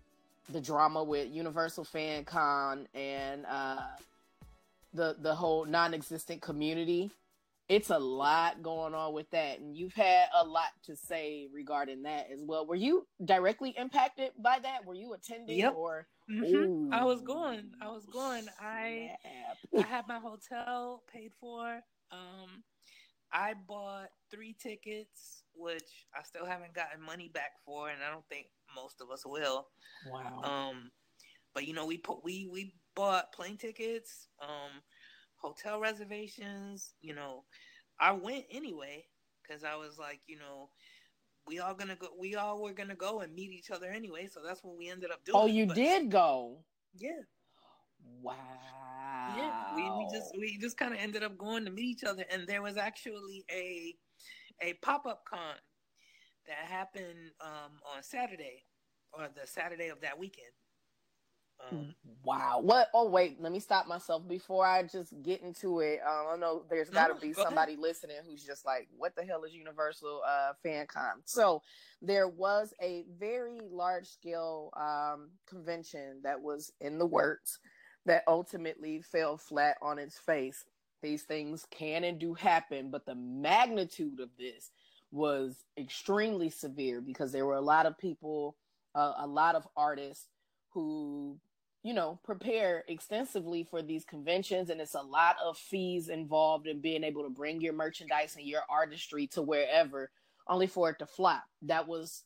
the 0.50 0.60
drama 0.60 1.02
with 1.02 1.32
Universal 1.32 1.84
Fan 1.84 2.24
Con 2.24 2.86
and 2.94 3.44
uh, 3.46 3.80
the 4.94 5.16
the 5.20 5.34
whole 5.34 5.64
non-existent 5.64 6.40
community. 6.40 7.10
It's 7.72 7.88
a 7.88 7.98
lot 7.98 8.62
going 8.62 8.92
on 8.92 9.14
with 9.14 9.30
that, 9.30 9.60
and 9.60 9.74
you've 9.74 9.94
had 9.94 10.26
a 10.38 10.44
lot 10.44 10.68
to 10.84 10.94
say 10.94 11.48
regarding 11.50 12.02
that 12.02 12.26
as 12.30 12.40
well. 12.42 12.66
Were 12.66 12.74
you 12.74 13.06
directly 13.24 13.74
impacted 13.78 14.32
by 14.38 14.58
that? 14.62 14.84
Were 14.84 14.92
you 14.94 15.14
attending 15.14 15.58
yep. 15.58 15.72
or? 15.74 16.06
Mm-hmm. 16.30 16.92
I 16.92 17.02
was 17.04 17.22
going. 17.22 17.70
I 17.80 17.88
was 17.88 18.04
going. 18.04 18.44
I 18.60 19.12
I 19.74 19.80
had 19.80 20.06
my 20.06 20.18
hotel 20.18 21.02
paid 21.10 21.30
for. 21.40 21.80
Um, 22.10 22.62
I 23.32 23.54
bought 23.66 24.10
three 24.30 24.54
tickets, 24.62 25.44
which 25.54 26.06
I 26.14 26.22
still 26.24 26.44
haven't 26.44 26.74
gotten 26.74 27.00
money 27.00 27.30
back 27.32 27.52
for, 27.64 27.88
and 27.88 28.02
I 28.06 28.10
don't 28.12 28.28
think 28.28 28.48
most 28.76 29.00
of 29.00 29.10
us 29.10 29.24
will. 29.24 29.68
Wow. 30.12 30.42
Um, 30.42 30.90
but 31.54 31.66
you 31.66 31.72
know, 31.72 31.86
we 31.86 31.96
put 31.96 32.22
we 32.22 32.50
we 32.52 32.74
bought 32.94 33.32
plane 33.32 33.56
tickets, 33.56 34.28
um, 34.42 34.82
hotel 35.42 35.80
reservations. 35.80 36.94
You 37.00 37.14
know, 37.14 37.44
I 38.00 38.12
went 38.12 38.44
anyway 38.50 39.04
because 39.42 39.64
I 39.64 39.76
was 39.76 39.98
like, 39.98 40.20
you 40.26 40.38
know, 40.38 40.70
we 41.46 41.58
all 41.58 41.74
gonna 41.74 41.96
go. 41.96 42.08
We 42.18 42.36
all 42.36 42.62
were 42.62 42.72
gonna 42.72 42.94
go 42.94 43.20
and 43.20 43.34
meet 43.34 43.50
each 43.50 43.70
other 43.70 43.88
anyway. 43.88 44.28
So 44.32 44.40
that's 44.44 44.62
what 44.62 44.78
we 44.78 44.88
ended 44.88 45.10
up 45.10 45.24
doing. 45.24 45.36
Oh, 45.38 45.46
you 45.46 45.66
but, 45.66 45.76
did 45.76 46.10
go. 46.10 46.58
Yeah. 46.94 47.10
Wow. 48.20 48.34
Yeah, 49.36 49.74
we, 49.76 49.82
we 49.82 50.08
just 50.12 50.32
we 50.38 50.58
just 50.58 50.76
kind 50.76 50.92
of 50.92 51.00
ended 51.00 51.22
up 51.22 51.38
going 51.38 51.64
to 51.64 51.70
meet 51.70 51.84
each 51.84 52.04
other, 52.04 52.24
and 52.30 52.46
there 52.46 52.62
was 52.62 52.76
actually 52.76 53.44
a 53.50 53.94
a 54.60 54.74
pop 54.74 55.06
up 55.06 55.24
con 55.28 55.56
that 56.46 56.68
happened 56.68 57.30
um, 57.40 57.72
on 57.94 58.02
Saturday 58.02 58.64
or 59.12 59.28
the 59.34 59.46
Saturday 59.46 59.88
of 59.88 60.00
that 60.00 60.18
weekend. 60.18 60.52
Um, 61.70 61.94
wow. 62.24 62.60
What? 62.60 62.88
Oh, 62.94 63.08
wait. 63.08 63.40
Let 63.40 63.52
me 63.52 63.60
stop 63.60 63.86
myself 63.86 64.26
before 64.28 64.66
I 64.66 64.82
just 64.82 65.14
get 65.22 65.42
into 65.42 65.80
it. 65.80 66.00
Um, 66.06 66.26
I 66.32 66.36
know 66.36 66.62
there's 66.68 66.90
got 66.90 67.08
to 67.08 67.14
be 67.14 67.32
go 67.32 67.42
somebody 67.42 67.72
ahead. 67.72 67.82
listening 67.82 68.16
who's 68.28 68.44
just 68.44 68.64
like, 68.66 68.88
what 68.96 69.14
the 69.14 69.24
hell 69.24 69.44
is 69.44 69.54
Universal 69.54 70.22
uh, 70.26 70.52
FanCon? 70.64 71.20
So 71.24 71.62
there 72.00 72.28
was 72.28 72.74
a 72.82 73.04
very 73.18 73.60
large 73.70 74.06
scale 74.06 74.70
um, 74.76 75.30
convention 75.46 76.20
that 76.24 76.40
was 76.40 76.72
in 76.80 76.98
the 76.98 77.06
works 77.06 77.58
that 78.06 78.24
ultimately 78.26 79.00
fell 79.00 79.36
flat 79.36 79.76
on 79.80 79.98
its 79.98 80.18
face. 80.18 80.64
These 81.02 81.22
things 81.22 81.66
can 81.70 82.04
and 82.04 82.18
do 82.18 82.34
happen, 82.34 82.90
but 82.90 83.06
the 83.06 83.14
magnitude 83.14 84.20
of 84.20 84.30
this 84.38 84.70
was 85.10 85.64
extremely 85.76 86.48
severe 86.48 87.00
because 87.00 87.32
there 87.32 87.46
were 87.46 87.56
a 87.56 87.60
lot 87.60 87.86
of 87.86 87.98
people, 87.98 88.56
uh, 88.94 89.12
a 89.18 89.26
lot 89.26 89.54
of 89.54 89.66
artists 89.76 90.28
who, 90.70 91.38
you 91.82 91.94
know, 91.94 92.18
prepare 92.24 92.84
extensively 92.88 93.64
for 93.64 93.82
these 93.82 94.04
conventions, 94.04 94.70
and 94.70 94.80
it's 94.80 94.94
a 94.94 95.02
lot 95.02 95.36
of 95.44 95.56
fees 95.58 96.08
involved 96.08 96.66
in 96.66 96.80
being 96.80 97.04
able 97.04 97.24
to 97.24 97.30
bring 97.30 97.60
your 97.60 97.72
merchandise 97.72 98.36
and 98.36 98.46
your 98.46 98.62
artistry 98.68 99.26
to 99.28 99.42
wherever, 99.42 100.10
only 100.48 100.66
for 100.66 100.90
it 100.90 100.98
to 101.00 101.06
flop. 101.06 101.44
That 101.62 101.88
was 101.88 102.22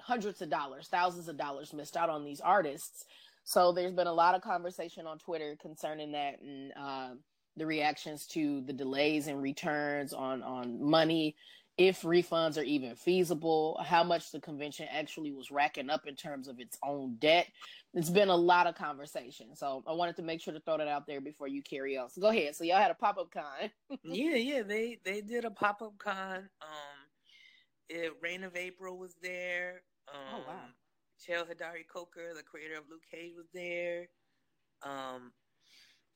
hundreds 0.00 0.40
of 0.42 0.48
dollars, 0.48 0.88
thousands 0.88 1.28
of 1.28 1.36
dollars 1.36 1.72
missed 1.72 1.96
out 1.96 2.10
on 2.10 2.24
these 2.24 2.40
artists 2.40 3.04
so 3.46 3.70
there's 3.70 3.92
been 3.92 4.08
a 4.08 4.12
lot 4.12 4.34
of 4.34 4.42
conversation 4.42 5.06
on 5.06 5.18
Twitter 5.18 5.56
concerning 5.62 6.10
that 6.12 6.42
and 6.42 6.72
uh, 6.76 7.10
the 7.56 7.64
reactions 7.64 8.26
to 8.26 8.60
the 8.62 8.72
delays 8.72 9.28
and 9.28 9.40
returns 9.40 10.12
on 10.12 10.42
on 10.42 10.82
money, 10.82 11.36
if 11.78 12.02
refunds 12.02 12.56
are 12.56 12.62
even 12.62 12.96
feasible, 12.96 13.78
how 13.84 14.02
much 14.02 14.30
the 14.30 14.40
convention 14.40 14.86
actually 14.90 15.32
was 15.32 15.50
racking 15.50 15.90
up 15.90 16.06
in 16.06 16.16
terms 16.16 16.48
of 16.48 16.58
its 16.58 16.78
own 16.82 17.16
debt. 17.18 17.46
It's 17.92 18.08
been 18.08 18.28
a 18.28 18.36
lot 18.36 18.66
of 18.66 18.74
conversation. 18.74 19.54
So 19.54 19.82
I 19.86 19.92
wanted 19.92 20.16
to 20.16 20.22
make 20.22 20.40
sure 20.40 20.54
to 20.54 20.60
throw 20.60 20.78
that 20.78 20.88
out 20.88 21.06
there 21.06 21.20
before 21.20 21.48
you 21.48 21.62
carry 21.62 21.98
on. 21.98 22.08
So 22.08 22.20
go 22.20 22.28
ahead. 22.28 22.56
So 22.56 22.64
y'all 22.64 22.78
had 22.78 22.90
a 22.90 22.94
pop 22.94 23.18
up 23.18 23.30
con. 23.30 23.70
yeah, 24.04 24.36
yeah, 24.36 24.62
they 24.62 24.98
they 25.04 25.20
did 25.20 25.44
a 25.44 25.50
pop 25.50 25.82
up 25.82 25.98
con. 25.98 26.48
Um, 26.62 26.98
it, 27.88 28.12
Reign 28.22 28.44
of 28.44 28.56
April 28.56 28.98
was 28.98 29.14
there. 29.22 29.82
Um, 30.12 30.20
oh 30.34 30.44
wow. 30.48 30.54
Cheo 31.20 31.44
Hodari 31.44 31.86
Coker, 31.90 32.34
the 32.34 32.42
creator 32.42 32.76
of 32.76 32.84
Luke 32.90 33.04
Cage, 33.10 33.32
was 33.36 33.48
there. 33.52 34.08
Um, 34.82 35.32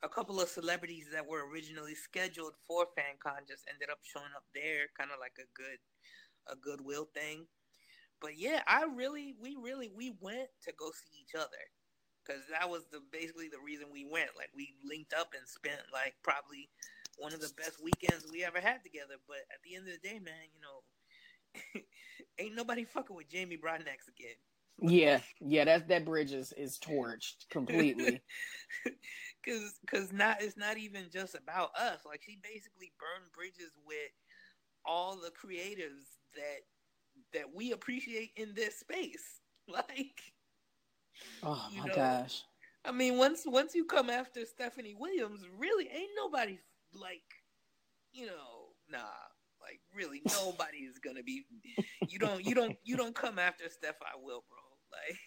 a 0.02 0.09
couple 0.09 0.40
of 0.40 0.49
celebrities 0.49 1.09
that 1.12 1.26
were 1.26 1.49
originally 1.49 1.95
scheduled 1.95 2.54
for 2.66 2.87
FanCon 2.97 3.47
just 3.47 3.64
ended 3.69 3.90
up 3.90 3.99
showing 4.02 4.33
up 4.35 4.45
there, 4.54 4.88
kind 4.99 5.11
of 5.12 5.21
like 5.21 5.37
a 5.38 5.49
good, 5.52 5.78
a 6.49 6.57
goodwill 6.57 7.09
thing. 7.14 7.47
But 8.21 8.38
yeah, 8.38 8.62
I 8.66 8.85
really, 8.85 9.35
we 9.40 9.57
really, 9.61 9.90
we 9.95 10.14
went 10.21 10.49
to 10.64 10.73
go 10.78 10.90
see 10.92 11.21
each 11.21 11.35
other 11.35 11.64
because 12.25 12.42
that 12.50 12.69
was 12.69 12.85
the 12.92 13.00
basically 13.12 13.49
the 13.49 13.64
reason 13.64 13.88
we 13.92 14.04
went. 14.04 14.30
Like 14.37 14.50
we 14.54 14.75
linked 14.85 15.12
up 15.12 15.33
and 15.37 15.47
spent 15.49 15.80
like 15.92 16.14
probably 16.23 16.69
one 17.16 17.33
of 17.33 17.40
the 17.40 17.52
best 17.57 17.83
weekends 17.83 18.26
we 18.30 18.45
ever 18.45 18.61
had 18.61 18.83
together. 18.83 19.21
But 19.28 19.45
at 19.52 19.61
the 19.64 19.76
end 19.76 19.88
of 19.88 19.95
the 19.97 20.09
day, 20.09 20.19
man, 20.21 20.49
you 20.52 20.61
know, 20.61 20.80
ain't 22.38 22.57
nobody 22.57 22.85
fucking 22.85 23.16
with 23.16 23.28
Jamie 23.28 23.61
Broadnax 23.61 24.09
again 24.09 24.37
yeah, 24.82 25.20
yeah, 25.40 25.64
that 25.64 25.88
that 25.88 26.04
bridge 26.04 26.32
is 26.32 26.52
is 26.52 26.78
torched 26.78 27.49
completely. 27.50 28.20
Cause, 29.42 29.72
cause 29.90 30.12
not 30.12 30.42
it's 30.42 30.58
not 30.58 30.76
even 30.76 31.06
just 31.10 31.34
about 31.34 31.70
us. 31.75 32.00
Like 32.04 32.20
she 32.22 32.38
basically 32.42 32.92
burned 33.00 33.32
bridges 33.34 33.72
with 33.87 34.12
all 34.84 35.16
the 35.16 35.30
creatives 35.30 36.18
that 36.34 36.60
that 37.32 37.54
we 37.54 37.72
appreciate 37.72 38.32
in 38.37 38.54
this 38.54 38.78
space. 38.78 39.40
Like, 39.68 40.20
oh 41.44 41.68
my 41.76 41.87
know, 41.87 41.94
gosh. 41.94 42.42
I 42.84 42.90
mean, 42.90 43.18
once 43.18 43.42
once 43.46 43.72
you 43.72 43.84
come 43.84 44.10
after 44.10 44.44
Stephanie 44.44 44.96
Williams, 44.99 45.42
really 45.56 45.84
ain't 45.84 46.10
nobody 46.16 46.58
like, 46.92 47.22
you 48.12 48.26
know, 48.26 48.72
nah. 48.90 48.99
Like 49.60 49.80
really, 49.94 50.22
nobody 50.26 50.78
is 50.78 50.99
gonna 50.99 51.22
be. 51.22 51.44
You 52.08 52.18
don't, 52.18 52.44
you 52.44 52.54
don't, 52.54 52.76
you 52.82 52.96
don't 52.96 53.14
come 53.14 53.38
after 53.38 53.68
Steph. 53.68 53.96
I 54.02 54.16
will, 54.20 54.42
bro. 54.49 54.60
Like 54.92 55.18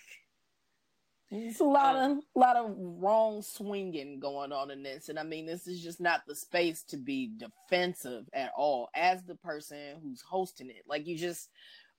it's 1.30 1.60
a 1.60 1.64
lot 1.64 1.96
um, 1.96 2.12
of 2.12 2.24
lot 2.36 2.56
of 2.58 2.76
wrong 2.78 3.42
swinging 3.42 4.20
going 4.20 4.52
on 4.52 4.70
in 4.70 4.84
this, 4.84 5.10
and 5.10 5.18
I 5.18 5.24
mean, 5.24 5.46
this 5.46 5.68
is 5.68 5.82
just 5.82 6.00
not 6.00 6.22
the 6.28 6.36
space 6.36 6.84
to 6.90 6.98
be 6.98 7.32
defensive 7.38 8.26
at 8.34 8.52
all. 8.56 8.90
As 8.96 9.24
the 9.24 9.36
person 9.36 9.96
who's 10.04 10.22
hosting 10.22 10.70
it, 10.70 10.84
like 10.88 11.08
you 11.08 11.18
just 11.18 11.50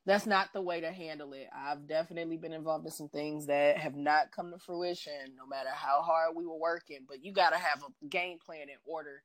that's 0.06 0.26
not 0.26 0.52
the 0.52 0.60
way 0.60 0.80
to 0.80 0.92
handle 0.92 1.32
it. 1.32 1.48
I've 1.56 1.88
definitely 1.88 2.36
been 2.36 2.52
involved 2.52 2.84
in 2.84 2.92
some 2.92 3.08
things 3.08 3.46
that 3.46 3.78
have 3.78 3.96
not 3.96 4.30
come 4.30 4.52
to 4.52 4.58
fruition, 4.58 5.34
no 5.36 5.46
matter 5.46 5.70
how 5.72 6.02
hard 6.02 6.36
we 6.36 6.46
were 6.46 6.58
working. 6.58 7.00
But 7.08 7.24
you 7.24 7.32
got 7.32 7.50
to 7.50 7.58
have 7.58 7.82
a 7.82 8.06
game 8.06 8.38
plan 8.38 8.68
in 8.68 8.76
order 8.84 9.22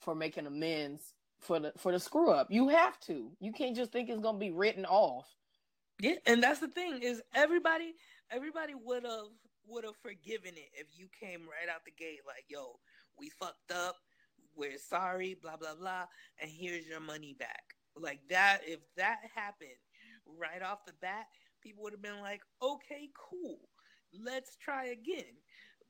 for 0.00 0.14
making 0.14 0.46
amends 0.46 1.14
for 1.40 1.60
the 1.60 1.72
for 1.76 1.92
the 1.92 2.00
screw 2.00 2.30
up. 2.30 2.48
You 2.50 2.68
have 2.68 2.98
to. 3.00 3.30
You 3.40 3.52
can't 3.52 3.76
just 3.76 3.92
think 3.92 4.08
it's 4.08 4.20
gonna 4.20 4.38
be 4.38 4.50
written 4.50 4.86
off. 4.86 5.28
Yeah, 6.02 6.16
and 6.26 6.42
that's 6.42 6.60
the 6.60 6.68
thing 6.68 7.02
is 7.02 7.22
everybody 7.34 7.94
everybody 8.30 8.74
would 8.74 9.04
have 9.04 9.28
would 9.68 9.84
have 9.84 9.96
forgiven 10.02 10.54
it 10.56 10.70
if 10.74 10.88
you 10.98 11.08
came 11.18 11.42
right 11.42 11.70
out 11.74 11.84
the 11.86 11.92
gate 11.92 12.20
like, 12.26 12.46
"Yo, 12.48 12.80
we 13.18 13.30
fucked 13.30 13.72
up. 13.72 13.96
We're 14.56 14.78
sorry, 14.78 15.34
blah 15.42 15.58
blah 15.58 15.76
blah, 15.76 16.06
and 16.40 16.50
here's 16.50 16.88
your 16.88 17.00
money 17.00 17.34
back." 17.34 17.62
Like 17.96 18.20
that 18.30 18.62
if 18.66 18.80
that 18.96 19.20
happened 19.34 19.78
right 20.26 20.62
off 20.62 20.86
the 20.86 20.94
bat, 21.00 21.26
people 21.62 21.84
would 21.84 21.94
have 21.94 22.02
been 22.02 22.20
like, 22.20 22.42
"Okay, 22.62 23.10
cool. 23.16 23.60
Let's 24.12 24.56
try 24.56 24.86
again." 24.86 25.36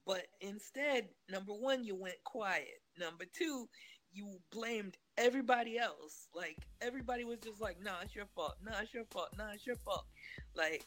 But 0.07 0.27
instead, 0.43 1.15
number 1.31 1.55
1, 1.55 1.85
you 1.85 1.97
went 1.97 2.23
quiet. 2.25 2.83
Number 2.99 3.25
2, 3.25 3.69
you 4.13 4.27
blamed 4.51 4.97
everybody 5.17 5.79
else. 5.79 6.29
Like 6.35 6.59
everybody 6.81 7.25
was 7.25 7.39
just 7.41 7.61
like, 7.61 7.83
"Nah, 7.83 8.01
it's 8.03 8.15
your 8.15 8.27
fault. 8.35 8.57
Nah, 8.65 8.81
it's 8.83 8.95
your 8.95 9.05
fault. 9.07 9.29
Nah, 9.39 9.53
it's 9.53 9.67
your 9.67 9.77
fault." 9.77 10.05
Like 10.55 10.85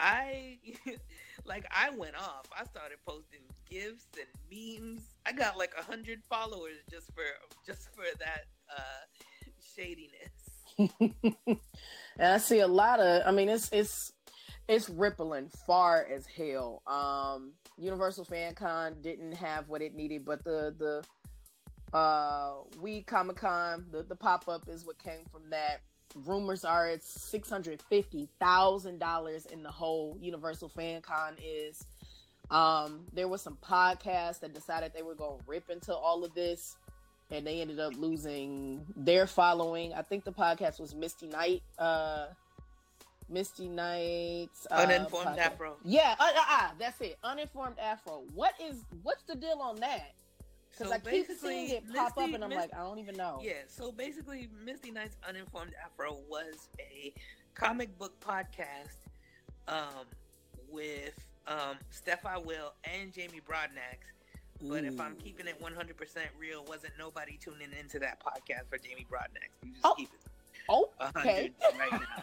I 0.00 0.58
like 1.44 1.66
I 1.70 1.90
went 1.90 2.16
off. 2.16 2.46
I 2.56 2.64
started 2.64 2.98
posting 3.06 3.40
gifs 3.68 4.06
and 4.16 4.28
memes. 4.50 5.02
I 5.26 5.32
got 5.32 5.58
like 5.58 5.72
a 5.78 5.82
hundred 5.82 6.22
followers 6.28 6.78
just 6.90 7.12
for 7.14 7.22
just 7.66 7.88
for 7.94 8.04
that 8.18 8.44
uh 8.76 9.04
shadiness. 9.76 10.38
and 12.18 12.32
I 12.32 12.38
see 12.38 12.60
a 12.60 12.68
lot 12.68 13.00
of 13.00 13.22
I 13.26 13.32
mean 13.32 13.48
it's 13.48 13.68
it's 13.72 14.12
it's 14.68 14.88
rippling 14.88 15.50
far 15.66 16.06
as 16.10 16.26
hell. 16.26 16.82
Um 16.86 17.54
Universal 17.76 18.24
Fan 18.24 18.54
Con 18.54 18.96
didn't 19.00 19.32
have 19.32 19.68
what 19.68 19.82
it 19.82 19.94
needed, 19.94 20.24
but 20.24 20.44
the 20.44 20.74
the 20.78 21.04
uh 21.92 22.52
we 22.80 23.02
Comic 23.02 23.36
Con, 23.36 23.86
the, 23.90 24.02
the 24.02 24.16
pop 24.16 24.48
up 24.48 24.68
is 24.68 24.84
what 24.84 24.98
came 24.98 25.24
from 25.30 25.50
that 25.50 25.80
rumors 26.24 26.64
are 26.64 26.88
it's 26.88 27.08
six 27.08 27.50
hundred 27.50 27.82
fifty 27.82 28.28
thousand 28.40 28.98
dollars 28.98 29.46
in 29.46 29.62
the 29.62 29.70
whole 29.70 30.16
Universal 30.20 30.68
Fan 30.70 31.00
Con 31.02 31.36
is. 31.44 31.86
Um, 32.50 33.04
there 33.12 33.28
was 33.28 33.42
some 33.42 33.58
podcasts 33.62 34.40
that 34.40 34.54
decided 34.54 34.92
they 34.94 35.02
were 35.02 35.14
going 35.14 35.38
to 35.38 35.44
rip 35.46 35.68
into 35.68 35.94
all 35.94 36.24
of 36.24 36.32
this, 36.32 36.76
and 37.30 37.46
they 37.46 37.60
ended 37.60 37.78
up 37.78 37.92
losing 37.98 38.86
their 38.96 39.26
following. 39.26 39.92
I 39.92 40.00
think 40.00 40.24
the 40.24 40.32
podcast 40.32 40.80
was 40.80 40.94
Misty 40.94 41.26
Knight 41.26 41.62
Uh, 41.78 42.28
Misty 43.28 43.68
Knight's 43.68 44.66
uh, 44.70 44.76
uninformed 44.76 45.36
podcast. 45.36 45.38
Afro. 45.38 45.76
Yeah, 45.84 46.14
uh, 46.18 46.24
uh, 46.24 46.42
uh, 46.50 46.68
that's 46.78 47.00
it. 47.02 47.18
Uninformed 47.22 47.78
Afro. 47.78 48.22
What 48.34 48.54
is 48.62 48.82
what's 49.02 49.22
the 49.24 49.34
deal 49.34 49.58
on 49.60 49.76
that? 49.80 50.12
Because 50.78 50.92
so 50.92 50.96
I 50.96 51.10
keep 51.10 51.26
seeing 51.40 51.70
it 51.70 51.84
pop 51.94 52.16
Misty, 52.16 52.28
up, 52.28 52.34
and 52.34 52.44
I'm 52.44 52.50
Misty, 52.50 52.60
like, 52.62 52.74
I 52.74 52.84
don't 52.84 52.98
even 52.98 53.16
know. 53.16 53.40
Yeah. 53.42 53.52
So 53.66 53.90
basically, 53.90 54.48
Misty 54.64 54.90
Knight's 54.90 55.16
Uninformed 55.28 55.72
Afro 55.84 56.18
was 56.28 56.68
a 56.78 57.12
comic 57.54 57.98
book 57.98 58.18
podcast 58.20 59.08
um, 59.66 60.06
with 60.70 61.14
um, 61.46 61.78
Steph 61.90 62.24
I 62.24 62.38
Will 62.38 62.74
and 62.84 63.12
Jamie 63.12 63.40
Broadnax. 63.46 64.06
But 64.60 64.84
if 64.84 65.00
I'm 65.00 65.14
keeping 65.16 65.46
it 65.46 65.60
100% 65.62 66.16
real, 66.38 66.64
wasn't 66.66 66.92
nobody 66.98 67.38
tuning 67.40 67.68
into 67.78 67.98
that 68.00 68.20
podcast 68.20 68.68
for 68.68 68.76
Jamie 68.78 69.06
Broadnax. 69.10 69.50
You 69.62 69.72
just 69.72 69.84
oh. 69.84 69.94
keep 69.96 70.08
it. 70.12 70.30
Oh, 70.68 70.90
okay. 71.16 71.52
right 71.78 71.92
now. 71.92 71.98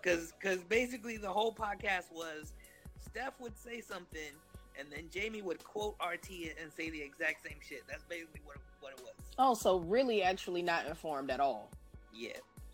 Because 0.00 0.32
because 0.40 0.62
basically 0.62 1.16
the 1.16 1.28
whole 1.28 1.52
podcast 1.52 2.12
was 2.12 2.52
Steph 3.00 3.40
would 3.40 3.58
say 3.58 3.80
something 3.80 4.30
and 4.78 4.88
then 4.90 5.04
Jamie 5.10 5.42
would 5.42 5.62
quote 5.64 5.96
RT 6.00 6.30
and 6.60 6.72
say 6.72 6.90
the 6.90 7.00
exact 7.02 7.44
same 7.46 7.58
shit. 7.60 7.82
That's 7.88 8.04
basically 8.04 8.40
what 8.44 8.56
what 8.80 8.92
it 8.92 9.00
was. 9.00 9.14
Oh, 9.38 9.54
so 9.54 9.78
really, 9.80 10.22
actually 10.22 10.62
not 10.62 10.86
informed 10.86 11.30
at 11.30 11.40
all. 11.40 11.70
Yeah. 12.14 12.30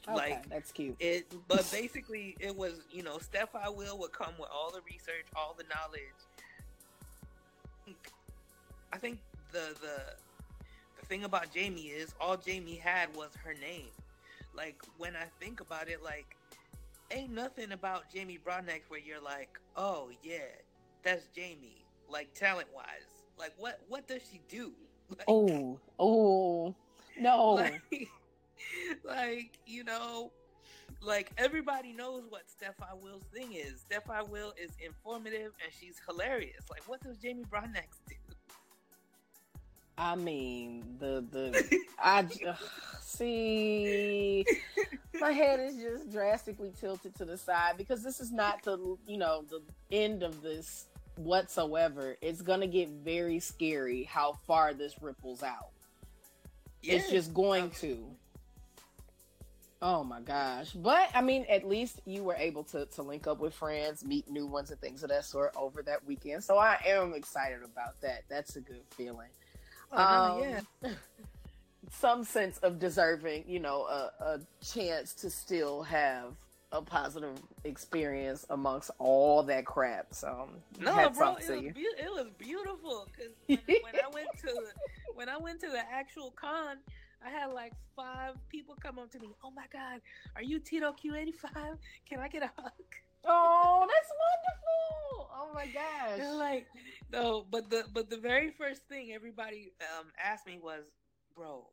Okay, 0.06 0.14
like 0.14 0.48
that's 0.50 0.70
cute. 0.70 0.96
It, 1.00 1.32
but 1.48 1.66
basically, 1.72 2.36
it 2.38 2.54
was 2.54 2.82
you 2.90 3.02
know 3.02 3.18
Steph 3.18 3.54
I 3.54 3.70
will 3.70 3.98
would 3.98 4.12
come 4.12 4.34
with 4.38 4.50
all 4.52 4.70
the 4.70 4.80
research, 4.82 5.26
all 5.34 5.56
the 5.56 5.64
knowledge. 5.74 6.02
I 8.92 8.98
think 8.98 9.18
the 9.50 9.74
the 9.80 10.02
the 11.00 11.06
thing 11.06 11.24
about 11.24 11.52
Jamie 11.52 11.86
is 11.86 12.14
all 12.20 12.36
Jamie 12.36 12.76
had 12.76 13.14
was 13.16 13.30
her 13.42 13.54
name. 13.54 13.88
Like 14.54 14.76
when 14.98 15.16
I 15.16 15.24
think 15.40 15.60
about 15.60 15.88
it, 15.88 16.02
like 16.02 16.36
ain't 17.10 17.32
nothing 17.32 17.72
about 17.72 18.04
Jamie 18.12 18.38
Broadnax 18.44 18.82
where 18.88 19.00
you're 19.00 19.22
like, 19.22 19.58
oh 19.74 20.10
yeah, 20.22 20.38
that's 21.02 21.28
Jamie 21.34 21.83
like 22.14 22.32
talent 22.32 22.68
wise? 22.74 22.86
Like 23.36 23.52
what 23.58 23.80
what 23.88 24.08
does 24.08 24.22
she 24.30 24.40
do? 24.48 24.72
Like, 25.10 25.24
oh, 25.28 25.78
oh, 25.98 26.74
no. 27.20 27.54
Like, 27.84 28.08
like, 29.04 29.58
you 29.66 29.84
know, 29.84 30.32
like 31.02 31.30
everybody 31.36 31.92
knows 31.92 32.24
what 32.30 32.48
Steph 32.48 32.80
I 32.80 32.94
Will's 32.94 33.26
thing 33.34 33.52
is. 33.52 33.82
Steph 33.82 34.08
I 34.08 34.22
Will 34.22 34.54
is 34.56 34.70
informative 34.82 35.52
and 35.62 35.72
she's 35.78 36.00
hilarious. 36.08 36.64
Like 36.70 36.88
what 36.88 37.02
does 37.02 37.18
Jamie 37.18 37.44
Broadnax 37.44 38.00
do? 38.08 38.14
I 39.98 40.16
mean, 40.16 40.96
the 40.98 41.24
the 41.30 41.80
I 41.98 42.26
uh, 42.48 42.54
see 43.02 44.46
my 45.20 45.32
head 45.32 45.60
is 45.60 45.76
just 45.76 46.10
drastically 46.10 46.72
tilted 46.80 47.14
to 47.16 47.26
the 47.26 47.36
side 47.36 47.76
because 47.76 48.02
this 48.02 48.20
is 48.20 48.32
not 48.32 48.62
the 48.62 48.96
you 49.06 49.18
know 49.18 49.44
the 49.50 49.60
end 49.92 50.22
of 50.22 50.42
this 50.42 50.86
whatsoever, 51.16 52.16
it's 52.20 52.42
gonna 52.42 52.66
get 52.66 52.88
very 52.88 53.40
scary 53.40 54.04
how 54.04 54.38
far 54.46 54.74
this 54.74 54.94
ripples 55.00 55.42
out. 55.42 55.70
Yeah. 56.82 56.94
It's 56.94 57.10
just 57.10 57.32
going 57.32 57.70
to. 57.80 58.04
Oh 59.80 60.02
my 60.02 60.20
gosh. 60.20 60.70
But 60.72 61.10
I 61.14 61.20
mean, 61.20 61.44
at 61.48 61.66
least 61.68 62.00
you 62.06 62.22
were 62.22 62.36
able 62.36 62.64
to, 62.64 62.86
to 62.86 63.02
link 63.02 63.26
up 63.26 63.38
with 63.38 63.54
friends, 63.54 64.04
meet 64.04 64.28
new 64.30 64.46
ones, 64.46 64.70
and 64.70 64.80
things 64.80 65.02
of 65.02 65.10
that 65.10 65.24
sort 65.24 65.52
over 65.56 65.82
that 65.82 66.04
weekend. 66.06 66.42
So 66.42 66.56
I 66.56 66.78
am 66.86 67.14
excited 67.14 67.62
about 67.62 68.00
that. 68.00 68.22
That's 68.28 68.56
a 68.56 68.60
good 68.60 68.82
feeling. 68.90 69.28
Oh, 69.92 70.42
um, 70.42 70.42
yeah. 70.82 70.90
some 71.90 72.24
sense 72.24 72.58
of 72.58 72.78
deserving, 72.78 73.44
you 73.46 73.60
know, 73.60 73.82
a, 73.82 74.10
a 74.20 74.40
chance 74.64 75.14
to 75.14 75.30
still 75.30 75.82
have 75.82 76.32
a 76.74 76.82
positive 76.82 77.40
experience 77.62 78.44
amongst 78.50 78.90
all 78.98 79.42
that 79.44 79.64
crap. 79.64 80.08
So 80.10 80.50
no, 80.80 81.08
bro, 81.10 81.36
it 81.36 81.48
was, 81.48 81.60
be- 81.72 81.80
it 81.80 82.10
was, 82.10 82.26
beautiful 82.36 83.06
because 83.10 83.32
when, 83.46 83.58
when 83.82 83.94
I 84.04 84.08
went 84.12 84.28
to 84.42 84.52
when 85.14 85.28
I 85.28 85.38
went 85.38 85.60
to 85.60 85.70
the 85.70 85.78
actual 85.90 86.32
con, 86.32 86.78
I 87.24 87.30
had 87.30 87.52
like 87.52 87.72
five 87.96 88.34
people 88.48 88.76
come 88.82 88.98
up 88.98 89.10
to 89.12 89.18
me. 89.20 89.28
Oh 89.42 89.52
my 89.52 89.66
god, 89.72 90.00
are 90.34 90.42
you 90.42 90.58
Tito 90.58 90.92
Q 90.92 91.14
eighty 91.14 91.32
five? 91.32 91.78
Can 92.08 92.18
I 92.18 92.28
get 92.28 92.42
a 92.42 92.50
hug? 92.58 92.72
Oh, 93.24 93.86
that's 93.88 94.12
wonderful! 94.24 95.30
Oh 95.32 95.50
my 95.54 95.66
gosh! 95.66 96.18
They're 96.18 96.34
like, 96.34 96.66
no, 97.12 97.46
but 97.50 97.70
the 97.70 97.84
but 97.94 98.10
the 98.10 98.18
very 98.18 98.50
first 98.50 98.82
thing 98.88 99.12
everybody 99.14 99.72
um, 99.96 100.06
asked 100.22 100.46
me 100.46 100.58
was, 100.60 100.82
bro, 101.36 101.68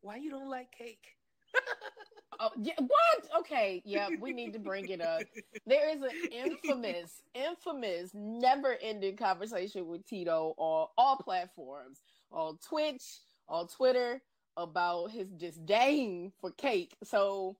why 0.00 0.16
you 0.16 0.30
don't 0.30 0.50
like 0.50 0.72
cake? 0.76 1.06
Oh, 2.44 2.50
yeah, 2.60 2.72
what? 2.76 3.40
Okay, 3.40 3.82
yeah, 3.84 4.08
we 4.20 4.32
need 4.32 4.52
to 4.54 4.58
bring 4.58 4.88
it 4.88 5.00
up. 5.00 5.22
There 5.64 5.88
is 5.94 6.02
an 6.02 6.10
infamous, 6.32 7.22
infamous, 7.34 8.10
never-ending 8.14 9.16
conversation 9.16 9.86
with 9.86 10.04
Tito 10.04 10.52
on 10.56 10.88
all 10.98 11.16
platforms, 11.18 12.00
on 12.32 12.58
Twitch, 12.68 13.04
on 13.48 13.68
Twitter, 13.68 14.20
about 14.56 15.12
his 15.12 15.28
disdain 15.28 16.32
for 16.40 16.50
cake. 16.50 16.96
So, 17.04 17.58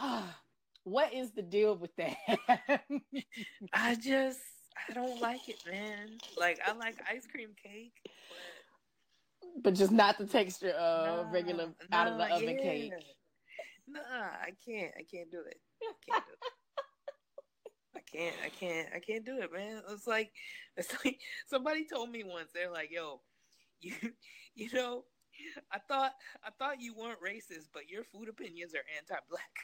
what 0.84 1.12
is 1.12 1.32
the 1.32 1.42
deal 1.42 1.76
with 1.76 1.94
that? 1.96 2.16
I 3.74 3.96
just, 3.96 4.40
I 4.88 4.94
don't 4.94 5.20
like 5.20 5.46
it, 5.46 5.62
man. 5.70 6.08
Like, 6.38 6.58
I 6.66 6.72
like 6.72 6.96
ice 7.06 7.26
cream 7.30 7.50
cake, 7.62 7.92
but, 8.02 9.62
but 9.62 9.74
just 9.74 9.92
not 9.92 10.16
the 10.16 10.24
texture 10.24 10.70
of 10.70 11.30
regular 11.34 11.68
out 11.92 12.08
of 12.08 12.16
the 12.16 12.24
oven 12.24 12.56
yeah. 12.56 12.62
cake 12.62 12.92
nah, 13.92 14.00
I 14.42 14.52
can't. 14.64 14.92
I 14.98 15.02
can't 15.02 15.30
do 15.30 15.40
it. 15.46 15.60
I 15.82 15.92
can't 16.10 16.24
do 16.26 16.32
it. 16.32 16.52
I 17.96 18.00
can't. 18.16 18.36
I 18.44 18.48
can't. 18.48 18.88
I 18.94 18.98
can't 19.00 19.24
do 19.24 19.38
it, 19.38 19.52
man. 19.52 19.82
It's 19.90 20.06
like 20.06 20.32
it's 20.76 20.92
like 21.04 21.18
somebody 21.48 21.86
told 21.86 22.10
me 22.10 22.24
once. 22.24 22.50
They're 22.54 22.70
like, 22.70 22.90
"Yo, 22.90 23.20
you, 23.80 23.94
you 24.54 24.68
know, 24.72 25.04
I 25.72 25.78
thought 25.88 26.12
I 26.44 26.50
thought 26.58 26.80
you 26.80 26.94
weren't 26.94 27.20
racist, 27.20 27.68
but 27.72 27.88
your 27.88 28.04
food 28.04 28.28
opinions 28.28 28.74
are 28.74 28.84
anti-black." 28.98 29.54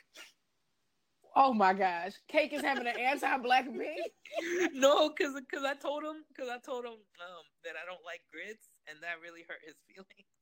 Oh 1.39 1.53
my 1.53 1.75
gosh, 1.75 2.15
Cake 2.29 2.55
is 2.55 2.63
having 2.63 2.87
an 2.87 2.99
anti-black 2.99 3.67
opinion. 3.67 4.09
no, 4.73 5.11
because 5.11 5.35
because 5.35 5.65
I 5.65 5.75
told 5.75 6.03
him 6.03 6.25
because 6.29 6.51
I 6.51 6.59
told 6.65 6.85
him 6.85 6.93
um, 6.93 7.45
that 7.63 7.75
I 7.77 7.85
don't 7.85 8.05
like 8.05 8.23
grits, 8.33 8.69
and 8.89 8.97
that 9.03 9.21
really 9.23 9.45
hurt 9.47 9.61
his 9.65 9.77
feelings. 9.87 10.36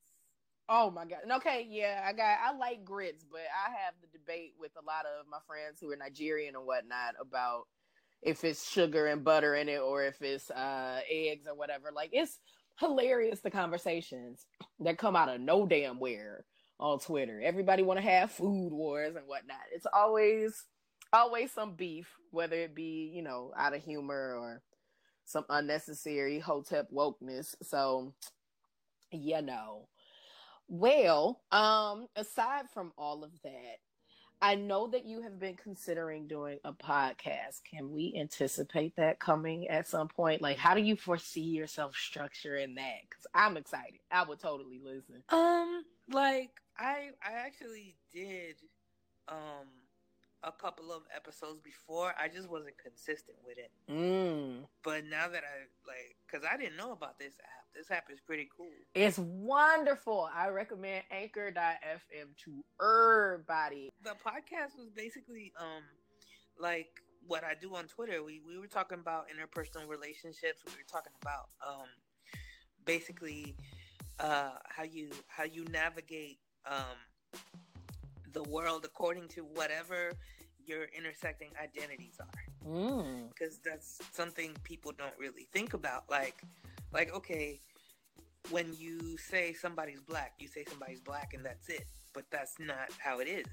Oh 0.68 0.90
my 0.90 1.04
god. 1.04 1.18
Okay, 1.38 1.66
yeah, 1.68 2.04
I 2.06 2.12
got 2.12 2.38
I 2.42 2.56
like 2.56 2.84
grits, 2.84 3.24
but 3.30 3.40
I 3.40 3.70
have 3.84 3.94
the 4.00 4.18
debate 4.18 4.54
with 4.58 4.72
a 4.80 4.84
lot 4.84 5.04
of 5.04 5.26
my 5.30 5.38
friends 5.46 5.78
who 5.80 5.90
are 5.92 5.96
Nigerian 5.96 6.56
and 6.56 6.66
whatnot 6.66 7.14
about 7.20 7.64
if 8.22 8.44
it's 8.44 8.70
sugar 8.70 9.06
and 9.06 9.22
butter 9.24 9.54
in 9.54 9.68
it 9.68 9.80
or 9.80 10.04
if 10.04 10.22
it's 10.22 10.50
uh 10.50 11.00
eggs 11.10 11.46
or 11.46 11.54
whatever. 11.54 11.90
Like 11.94 12.10
it's 12.12 12.38
hilarious 12.80 13.40
the 13.40 13.50
conversations 13.50 14.46
that 14.80 14.98
come 14.98 15.16
out 15.16 15.28
of 15.28 15.40
no 15.40 15.66
damn 15.66 16.00
where 16.00 16.44
on 16.80 16.98
Twitter. 16.98 17.42
Everybody 17.44 17.82
wanna 17.82 18.00
have 18.00 18.30
food 18.32 18.72
wars 18.72 19.16
and 19.16 19.26
whatnot. 19.28 19.58
It's 19.74 19.86
always 19.92 20.64
always 21.12 21.52
some 21.52 21.74
beef, 21.74 22.08
whether 22.30 22.56
it 22.56 22.74
be, 22.74 23.12
you 23.14 23.22
know, 23.22 23.52
out 23.56 23.74
of 23.74 23.82
humor 23.84 24.34
or 24.38 24.62
some 25.24 25.44
unnecessary 25.50 26.38
hotep 26.38 26.90
wokeness. 26.90 27.54
So, 27.62 28.14
you 29.12 29.42
know. 29.42 29.88
Well, 30.68 31.40
um, 31.52 32.08
aside 32.16 32.64
from 32.72 32.92
all 32.96 33.24
of 33.24 33.30
that, 33.42 33.78
I 34.42 34.56
know 34.56 34.88
that 34.88 35.06
you 35.06 35.22
have 35.22 35.38
been 35.38 35.56
considering 35.56 36.26
doing 36.26 36.58
a 36.64 36.72
podcast. 36.72 37.62
Can 37.70 37.92
we 37.92 38.14
anticipate 38.18 38.96
that 38.96 39.18
coming 39.18 39.68
at 39.68 39.88
some 39.88 40.08
point? 40.08 40.42
Like, 40.42 40.58
how 40.58 40.74
do 40.74 40.82
you 40.82 40.96
foresee 40.96 41.40
yourself 41.40 41.94
structuring 41.94 42.74
that? 42.76 43.00
Because 43.08 43.26
I'm 43.34 43.56
excited. 43.56 44.00
I 44.10 44.24
would 44.24 44.40
totally 44.40 44.80
listen. 44.84 45.22
Um, 45.30 45.84
like 46.10 46.50
I, 46.76 47.10
I 47.22 47.46
actually 47.46 47.96
did, 48.12 48.56
um, 49.28 49.68
a 50.42 50.52
couple 50.52 50.92
of 50.92 51.02
episodes 51.14 51.60
before. 51.60 52.12
I 52.20 52.28
just 52.28 52.50
wasn't 52.50 52.76
consistent 52.76 53.38
with 53.46 53.56
it. 53.58 53.70
Mm. 53.90 54.66
But 54.82 55.06
now 55.06 55.28
that 55.28 55.42
I 55.42 55.64
like, 55.86 56.16
because 56.26 56.46
I 56.50 56.56
didn't 56.58 56.76
know 56.76 56.92
about 56.92 57.18
this 57.18 57.32
app. 57.40 57.63
This 57.74 57.90
app 57.90 58.04
is 58.12 58.20
pretty 58.20 58.48
cool. 58.56 58.70
It's 58.94 59.18
wonderful. 59.18 60.28
I 60.34 60.48
recommend 60.48 61.02
Anchor.fm 61.10 62.36
to 62.44 62.64
everybody. 62.80 63.90
The 64.02 64.10
podcast 64.10 64.78
was 64.78 64.90
basically 64.94 65.52
um 65.60 65.82
like 66.58 66.88
what 67.26 67.42
I 67.42 67.54
do 67.60 67.74
on 67.74 67.86
Twitter. 67.86 68.22
We 68.22 68.40
we 68.46 68.58
were 68.58 68.66
talking 68.68 68.98
about 69.00 69.26
interpersonal 69.28 69.88
relationships. 69.88 70.60
We 70.66 70.72
were 70.72 70.86
talking 70.90 71.12
about 71.20 71.48
um 71.66 71.88
basically 72.84 73.56
uh 74.20 74.50
how 74.68 74.84
you 74.84 75.10
how 75.26 75.44
you 75.44 75.64
navigate 75.72 76.38
um 76.66 76.96
the 78.32 78.42
world 78.44 78.84
according 78.84 79.28
to 79.28 79.40
whatever 79.42 80.12
your 80.66 80.84
intersecting 80.96 81.50
identities 81.62 82.18
are. 82.20 83.28
Because 83.28 83.58
Mm. 83.58 83.62
that's 83.64 84.00
something 84.12 84.52
people 84.64 84.92
don't 84.96 85.16
really 85.18 85.46
think 85.52 85.74
about. 85.74 86.08
Like, 86.08 86.42
like 86.94 87.14
okay, 87.14 87.60
when 88.50 88.72
you 88.78 89.16
say 89.18 89.52
somebody's 89.52 90.00
black, 90.00 90.34
you 90.38 90.48
say 90.48 90.64
somebody's 90.68 91.00
black, 91.00 91.32
and 91.34 91.44
that's 91.44 91.68
it. 91.68 91.84
But 92.14 92.24
that's 92.30 92.54
not 92.60 92.90
how 92.98 93.20
it 93.20 93.28
is. 93.28 93.46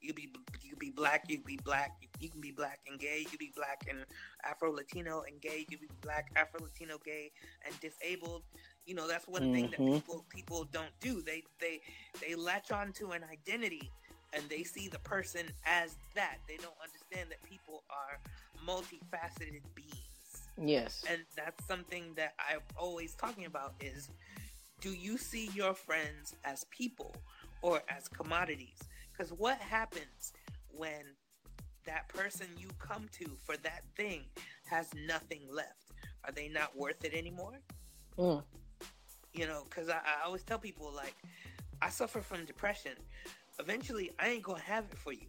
You 0.00 0.14
be 0.14 0.30
you 0.62 0.76
be 0.76 0.90
black, 0.90 1.24
you 1.28 1.40
be 1.44 1.58
black, 1.64 1.92
you 2.20 2.30
can 2.30 2.40
be 2.40 2.52
black 2.52 2.80
and 2.88 3.00
gay, 3.00 3.26
you 3.32 3.38
be 3.38 3.52
black 3.56 3.82
and 3.90 4.04
Afro 4.44 4.72
Latino 4.72 5.22
and 5.26 5.40
gay, 5.40 5.66
you 5.68 5.78
be 5.78 5.88
black, 6.02 6.28
Afro 6.36 6.60
Latino, 6.62 6.98
gay, 7.04 7.32
and 7.66 7.78
disabled. 7.80 8.42
You 8.86 8.94
know 8.94 9.08
that's 9.08 9.26
one 9.26 9.46
thing 9.48 9.70
that 9.72 9.80
Mhm. 9.80 9.94
people 9.94 10.24
people 10.30 10.64
don't 10.72 10.92
do. 11.00 11.22
They 11.22 11.42
they 11.60 11.80
they 12.20 12.34
latch 12.36 12.70
on 12.70 12.92
to 12.94 13.12
an 13.12 13.24
identity 13.24 13.90
and 14.32 14.44
they 14.48 14.62
see 14.62 14.88
the 14.88 14.98
person 15.00 15.46
as 15.66 15.96
that. 16.14 16.38
They 16.48 16.56
don't 16.58 16.76
understand 16.84 17.30
that 17.30 17.42
people 17.42 17.84
are 17.90 18.20
multifaceted 18.66 19.62
beings. 19.74 20.05
Yes. 20.60 21.04
And 21.08 21.22
that's 21.36 21.64
something 21.66 22.14
that 22.16 22.34
I'm 22.38 22.60
always 22.76 23.14
talking 23.14 23.46
about 23.46 23.74
is 23.80 24.10
do 24.80 24.92
you 24.92 25.16
see 25.18 25.48
your 25.54 25.74
friends 25.74 26.34
as 26.44 26.64
people 26.70 27.14
or 27.62 27.82
as 27.88 28.08
commodities? 28.08 28.78
Because 29.12 29.32
what 29.32 29.58
happens 29.58 30.32
when 30.68 31.04
that 31.86 32.08
person 32.08 32.46
you 32.58 32.68
come 32.78 33.06
to 33.12 33.26
for 33.44 33.56
that 33.58 33.82
thing 33.96 34.24
has 34.70 34.90
nothing 35.06 35.42
left? 35.50 35.92
Are 36.24 36.32
they 36.32 36.48
not 36.48 36.76
worth 36.76 37.04
it 37.04 37.14
anymore? 37.14 37.58
Mm. 38.18 38.42
You 39.32 39.46
know, 39.46 39.64
because 39.68 39.88
I, 39.88 39.96
I 39.96 40.24
always 40.26 40.42
tell 40.42 40.58
people, 40.58 40.92
like, 40.94 41.14
I 41.82 41.88
suffer 41.90 42.20
from 42.20 42.44
depression. 42.44 42.92
Eventually, 43.58 44.10
I 44.18 44.28
ain't 44.28 44.42
going 44.42 44.60
to 44.60 44.66
have 44.66 44.84
it 44.90 44.98
for 44.98 45.12
you. 45.12 45.28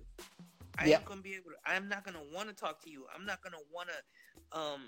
I 0.78 0.88
Yep. 0.88 1.00
ain't 1.00 1.06
going 1.06 1.20
to 1.20 1.24
be 1.24 1.36
able 1.36 1.52
to, 1.52 1.72
I'm 1.72 1.88
not 1.88 2.04
going 2.04 2.16
to 2.16 2.36
want 2.36 2.50
to 2.50 2.56
talk 2.56 2.82
to 2.84 2.90
you. 2.90 3.06
I'm 3.16 3.26
not 3.26 3.42
going 3.42 3.54
to 3.54 3.60
want 3.74 3.90
to 3.90 4.58
um, 4.58 4.82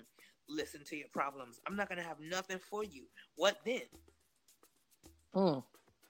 listen 0.48 0.84
to 0.84 0.96
your 0.96 1.08
problems. 1.08 1.60
I'm 1.66 1.76
not 1.76 1.88
going 1.88 2.00
to 2.00 2.06
have 2.06 2.20
nothing 2.20 2.58
for 2.58 2.84
you. 2.84 3.04
What 3.36 3.58
then? 3.64 3.82
Mm. 5.34 5.62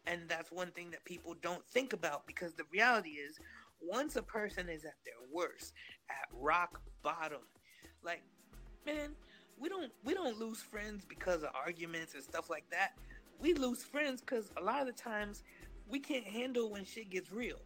And 0.06 0.22
that's 0.28 0.50
one 0.50 0.70
thing 0.70 0.90
that 0.90 1.04
people 1.04 1.34
don't 1.42 1.64
think 1.66 1.92
about 1.92 2.26
because 2.26 2.54
the 2.54 2.64
reality 2.72 3.10
is 3.10 3.38
once 3.80 4.16
a 4.16 4.22
person 4.22 4.68
is 4.68 4.84
at 4.84 4.94
their 5.04 5.14
worst, 5.32 5.74
at 6.08 6.28
rock 6.32 6.80
bottom, 7.02 7.42
like 8.02 8.22
man, 8.86 9.10
we 9.58 9.68
don't 9.68 9.92
we 10.04 10.14
don't 10.14 10.38
lose 10.38 10.62
friends 10.62 11.04
because 11.04 11.42
of 11.42 11.50
arguments 11.54 12.14
and 12.14 12.22
stuff 12.22 12.48
like 12.48 12.64
that. 12.70 12.92
We 13.38 13.54
lose 13.54 13.82
friends 13.82 14.22
cuz 14.24 14.50
a 14.56 14.62
lot 14.62 14.80
of 14.80 14.86
the 14.86 14.92
times 14.92 15.42
we 15.88 15.98
can't 15.98 16.24
handle 16.24 16.70
when 16.70 16.84
shit 16.84 17.10
gets 17.10 17.30
real. 17.30 17.60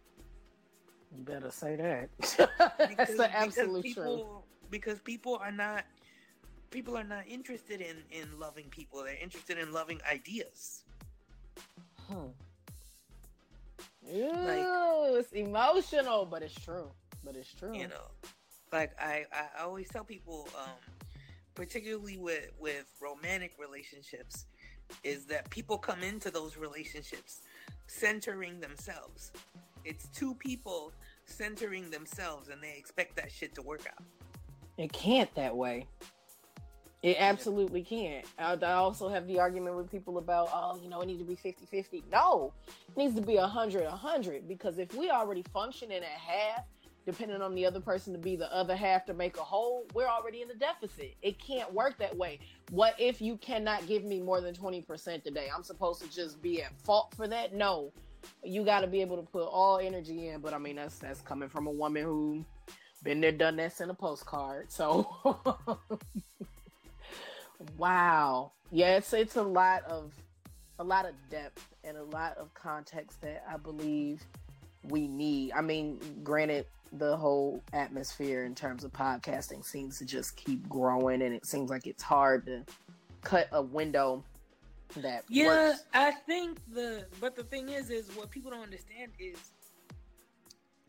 You 1.15 1.23
better 1.23 1.51
say 1.51 1.75
that. 1.77 2.09
Because, 2.77 2.97
That's 2.97 3.11
the 3.11 3.17
because 3.17 3.19
absolute 3.33 3.93
truth. 3.93 4.21
Because 4.69 4.99
people 4.99 5.37
are 5.37 5.51
not 5.51 5.85
people 6.75 6.97
are 6.97 7.09
not 7.17 7.25
interested 7.37 7.79
in 7.79 7.97
in 8.11 8.27
loving 8.37 8.65
people. 8.69 9.03
They're 9.05 9.23
interested 9.27 9.57
in 9.57 9.71
loving 9.71 9.99
ideas. 10.11 10.83
Hmm. 12.09 12.31
Ew, 14.07 15.15
it's 15.19 15.31
emotional, 15.31 16.25
but 16.25 16.41
it's 16.43 16.59
true. 16.67 16.89
But 17.23 17.35
it's 17.35 17.53
true. 17.53 17.73
you 17.75 17.87
know 17.87 18.07
like 18.71 18.91
i 18.99 19.25
i 19.41 19.63
always 19.63 19.87
tell 19.89 20.03
people 20.03 20.47
um 20.63 20.69
particularly 21.55 22.17
with 22.17 22.51
with 22.59 22.85
romantic 23.01 23.53
relationships 23.65 24.45
is 25.03 25.25
that 25.25 25.49
people 25.49 25.77
come 25.77 26.03
into 26.03 26.29
those 26.29 26.57
relationships 26.57 27.41
centering 27.87 28.59
themselves 28.59 29.31
it's 29.85 30.07
two 30.09 30.33
people 30.35 30.91
centering 31.25 31.89
themselves 31.89 32.49
and 32.49 32.61
they 32.61 32.75
expect 32.77 33.15
that 33.15 33.31
shit 33.31 33.55
to 33.55 33.61
work 33.61 33.85
out 33.93 34.03
It 34.77 34.91
can't 34.93 35.33
that 35.35 35.55
way. 35.55 35.87
It 37.05 37.17
absolutely 37.19 37.83
can't. 37.83 38.25
I, 38.39 38.53
I 38.53 38.73
also 38.73 39.07
have 39.09 39.27
the 39.27 39.39
argument 39.39 39.75
with 39.75 39.91
people 39.91 40.17
about, 40.17 40.49
oh, 40.51 40.79
you 40.81 40.89
know, 40.89 41.01
it 41.01 41.05
needs 41.05 41.19
to 41.19 41.25
be 41.25 41.35
50 41.35 41.67
50. 41.67 42.03
No, 42.11 42.51
it 42.89 42.97
needs 42.97 43.13
to 43.13 43.21
be 43.21 43.35
100 43.35 43.83
100 43.83 44.47
because 44.47 44.79
if 44.79 44.91
we 44.95 45.11
already 45.11 45.43
functioning 45.53 45.99
at 45.99 46.03
half, 46.03 46.65
depending 47.05 47.43
on 47.43 47.53
the 47.53 47.63
other 47.63 47.79
person 47.79 48.11
to 48.13 48.17
be 48.17 48.35
the 48.35 48.51
other 48.51 48.75
half 48.75 49.05
to 49.05 49.13
make 49.13 49.37
a 49.37 49.43
whole, 49.43 49.85
we're 49.93 50.07
already 50.07 50.41
in 50.41 50.47
the 50.47 50.55
deficit. 50.55 51.13
It 51.21 51.37
can't 51.37 51.71
work 51.71 51.95
that 51.99 52.17
way. 52.17 52.39
What 52.71 52.95
if 52.97 53.21
you 53.21 53.37
cannot 53.37 53.85
give 53.85 54.03
me 54.03 54.19
more 54.19 54.41
than 54.41 54.55
20% 54.55 55.23
today? 55.23 55.47
I'm 55.55 55.61
supposed 55.61 56.01
to 56.01 56.09
just 56.11 56.41
be 56.41 56.63
at 56.63 56.71
fault 56.81 57.13
for 57.15 57.27
that? 57.27 57.53
No. 57.53 57.93
You 58.43 58.65
got 58.65 58.79
to 58.79 58.87
be 58.87 59.01
able 59.01 59.17
to 59.17 59.29
put 59.31 59.43
all 59.43 59.77
energy 59.77 60.29
in, 60.29 60.41
but 60.41 60.55
I 60.55 60.57
mean 60.57 60.77
that's 60.77 60.97
that's 60.97 61.21
coming 61.21 61.49
from 61.49 61.67
a 61.67 61.71
woman 61.71 62.01
who 62.01 62.43
been 63.03 63.21
there, 63.21 63.31
done 63.31 63.57
that, 63.57 63.71
sent 63.71 63.91
a 63.91 63.93
postcard. 63.93 64.71
So, 64.71 65.07
wow, 67.77 68.51
yeah, 68.71 68.97
it's 68.97 69.13
it's 69.13 69.35
a 69.35 69.43
lot 69.43 69.83
of 69.85 70.13
a 70.79 70.83
lot 70.83 71.05
of 71.05 71.13
depth 71.29 71.65
and 71.83 71.97
a 71.97 72.03
lot 72.03 72.37
of 72.37 72.53
context 72.53 73.21
that 73.21 73.43
I 73.49 73.57
believe 73.57 74.21
we 74.83 75.07
need. 75.07 75.53
I 75.53 75.61
mean, 75.61 75.99
granted, 76.23 76.65
the 76.91 77.15
whole 77.15 77.61
atmosphere 77.73 78.45
in 78.45 78.55
terms 78.55 78.83
of 78.83 78.91
podcasting 78.91 79.63
seems 79.65 79.97
to 79.99 80.05
just 80.05 80.35
keep 80.35 80.67
growing, 80.67 81.21
and 81.21 81.33
it 81.33 81.45
seems 81.45 81.69
like 81.69 81.87
it's 81.87 82.03
hard 82.03 82.45
to 82.45 82.63
cut 83.21 83.47
a 83.51 83.61
window 83.61 84.23
that 84.97 85.23
yeah 85.27 85.47
works. 85.47 85.83
i 85.93 86.11
think 86.11 86.59
the 86.73 87.05
but 87.19 87.35
the 87.35 87.43
thing 87.43 87.69
is 87.69 87.89
is 87.89 88.15
what 88.15 88.29
people 88.29 88.51
don't 88.51 88.61
understand 88.61 89.11
is 89.19 89.37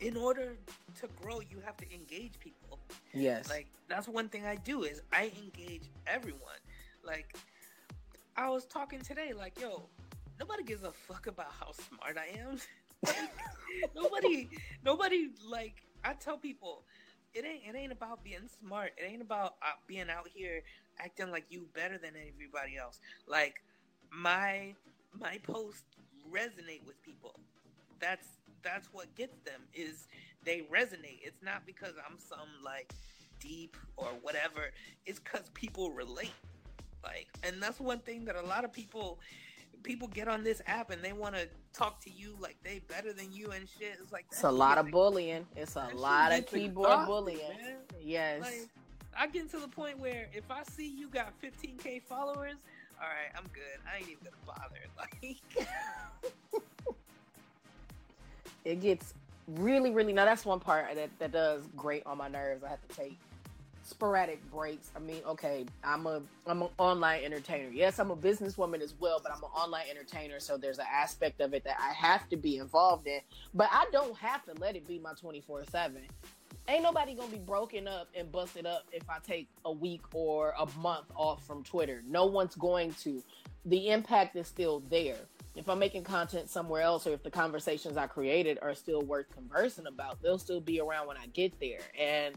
in 0.00 0.16
order 0.16 0.57
to 1.00 1.09
grow 1.20 1.40
you 1.50 1.61
have 1.64 1.76
to 1.76 1.92
engage 1.92 2.38
people 2.38 2.76
Yes, 3.12 3.49
Like 3.49 3.66
that's 3.88 4.09
one 4.09 4.29
thing 4.29 4.44
I 4.44 4.57
do 4.57 4.83
is 4.83 5.03
I 5.12 5.33
engage 5.42 5.90
everyone. 6.07 6.61
Like 7.05 7.37
I 8.37 8.49
was 8.49 8.64
talking 8.66 9.01
today, 9.01 9.33
like 9.37 9.61
yo, 9.61 9.88
nobody 10.38 10.62
gives 10.62 10.83
a 10.83 10.90
fuck 10.92 11.27
about 11.27 11.53
how 11.59 11.72
smart 11.72 12.16
I 12.18 12.38
am. 12.38 12.59
Nobody, 13.94 14.49
nobody 14.85 15.29
like 15.46 15.83
I 16.05 16.14
tell 16.14 16.38
people, 16.38 16.85
it 17.35 17.44
ain't 17.44 17.62
it 17.68 17.79
ain't 17.79 17.92
about 17.92 18.25
being 18.25 18.49
smart. 18.61 18.92
It 18.96 19.05
ain't 19.11 19.22
about 19.22 19.57
uh, 19.62 19.72
being 19.87 20.09
out 20.11 20.29
here 20.33 20.62
acting 20.99 21.31
like 21.31 21.44
you 21.51 21.66
better 21.75 21.99
than 21.99 22.12
everybody 22.16 22.77
else. 22.77 23.01
Like 23.29 23.57
my 24.11 24.75
my 25.12 25.38
posts 25.42 25.83
resonate 26.33 26.87
with 26.87 27.01
people. 27.03 27.38
That's 28.01 28.27
that's 28.62 28.88
what 28.92 29.14
gets 29.14 29.38
them 29.44 29.62
is 29.75 30.07
they 30.47 30.61
resonate. 30.73 31.19
It's 31.23 31.43
not 31.43 31.67
because 31.67 31.93
I'm 32.09 32.19
some 32.19 32.49
like 32.65 32.95
deep 33.41 33.77
or 33.99 34.07
whatever. 34.23 34.71
It's 35.05 35.19
because 35.19 35.51
people 35.53 35.91
relate. 35.91 36.33
Like, 37.05 37.29
and 37.43 37.63
that's 37.63 37.79
one 37.79 37.99
thing 37.99 38.25
that 38.25 38.37
a 38.37 38.43
lot 38.43 38.65
of 38.65 38.73
people 38.73 39.19
people 39.83 40.09
get 40.09 40.27
on 40.27 40.43
this 40.43 40.61
app 40.67 40.91
and 40.91 41.01
they 41.03 41.13
want 41.13 41.35
to 41.35 41.47
talk 41.73 42.01
to 42.01 42.11
you 42.11 42.35
like 42.41 42.57
they 42.65 42.81
better 42.89 43.13
than 43.13 43.33
you 43.33 43.51
and 43.51 43.69
shit. 43.69 43.99
It's 44.03 44.13
like 44.13 44.27
it's 44.31 44.43
a 44.43 44.51
lot 44.51 44.79
of 44.79 44.91
bullying. 44.91 45.47
It's 45.55 45.77
a 45.77 45.89
lot 45.95 46.33
of 46.33 46.47
keyboard 46.47 47.07
bullying. 47.07 47.39
man. 47.63 47.77
Yes. 48.01 48.41
Like, 48.41 48.69
I 49.19 49.27
get 49.29 49.51
to 49.53 49.59
the 49.59 49.69
point 49.69 49.99
where 49.99 50.29
if 50.33 50.51
I 50.51 50.63
see 50.65 50.89
you 50.89 51.09
got 51.09 51.33
15k 51.41 52.03
followers, 52.03 52.57
all 53.01 53.09
right, 53.09 53.31
I'm 53.37 53.45
good. 53.53 53.81
I 53.91 53.99
ain't 53.99 54.09
even 54.09 54.25
gonna 54.25 54.37
bother. 54.47 54.81
Like, 54.99 55.37
it 58.65 58.81
gets 58.81 59.15
really, 59.49 59.91
really 59.91 60.13
now 60.13 60.25
that's 60.25 60.45
one 60.45 60.61
part 60.61 60.95
that, 60.95 61.11
that 61.19 61.33
does 61.33 61.63
great 61.77 62.05
on 62.07 62.19
my 62.19 62.29
nerves. 62.29 62.65
I 62.65 62.69
have 62.69 62.89
to 62.89 62.97
take 62.97 63.19
sporadic 63.87 64.41
breaks. 64.51 64.91
I 64.97 64.99
mean, 64.99 65.23
okay, 65.27 65.65
I'm 65.85 66.07
a 66.07 66.21
I'm 66.47 66.63
an 66.63 66.69
online 66.79 67.25
entertainer. 67.25 67.71
Yes, 67.71 67.99
I'm 67.99 68.11
a 68.11 68.17
businesswoman 68.17 68.81
as 68.81 68.95
well, 68.99 69.21
but 69.23 69.33
I'm 69.33 69.43
an 69.43 69.51
online 69.55 69.87
entertainer, 69.89 70.41
so 70.41 70.57
there's 70.57 70.79
an 70.79 70.87
aspect 70.93 71.41
of 71.41 71.55
it 71.55 71.65
that 71.65 71.77
I 71.81 71.93
have 71.93 72.29
to 72.31 72.37
be 72.37 72.59
involved 72.59 73.07
in. 73.07 73.21
But 73.55 73.69
I 73.73 73.87
don't 73.93 74.17
have 74.17 74.45
to 74.47 74.55
let 74.61 74.77
it 74.77 74.87
be 74.87 74.99
my 74.99 75.13
24 75.15 75.65
seven. 75.71 76.03
Ain't 76.69 76.83
nobody 76.83 77.15
gonna 77.15 77.31
be 77.31 77.39
broken 77.39 77.87
up 77.87 78.09
and 78.17 78.31
busted 78.33 78.67
up 78.67 78.87
if 78.93 79.09
I 79.09 79.19
take 79.25 79.49
a 79.65 79.71
week 79.71 80.03
or 80.13 80.55
a 80.59 80.67
month 80.79 81.07
off 81.15 81.47
from 81.47 81.63
Twitter. 81.63 82.03
No 82.09 82.27
one's 82.27 82.57
going 82.57 82.93
to. 83.05 83.23
The 83.67 83.91
impact 83.91 84.37
is 84.37 84.49
still 84.49 84.81
there. 84.91 85.19
If 85.57 85.69
I'm 85.69 85.79
making 85.79 86.05
content 86.05 86.51
somewhere 86.51 86.83
else, 86.83 87.07
or 87.07 87.12
if 87.12 87.23
the 87.23 87.31
conversations 87.31 87.97
I 87.97 88.07
created 88.07 88.59
are 88.61 88.75
still 88.75 89.03
worth 89.03 89.31
conversing 89.35 89.87
about, 89.87 90.23
they'll 90.23 90.38
still 90.38 90.61
be 90.61 90.81
around 90.81 91.07
when 91.07 91.16
I 91.16 91.27
get 91.29 91.59
there. 91.59 91.81
And 91.99 92.35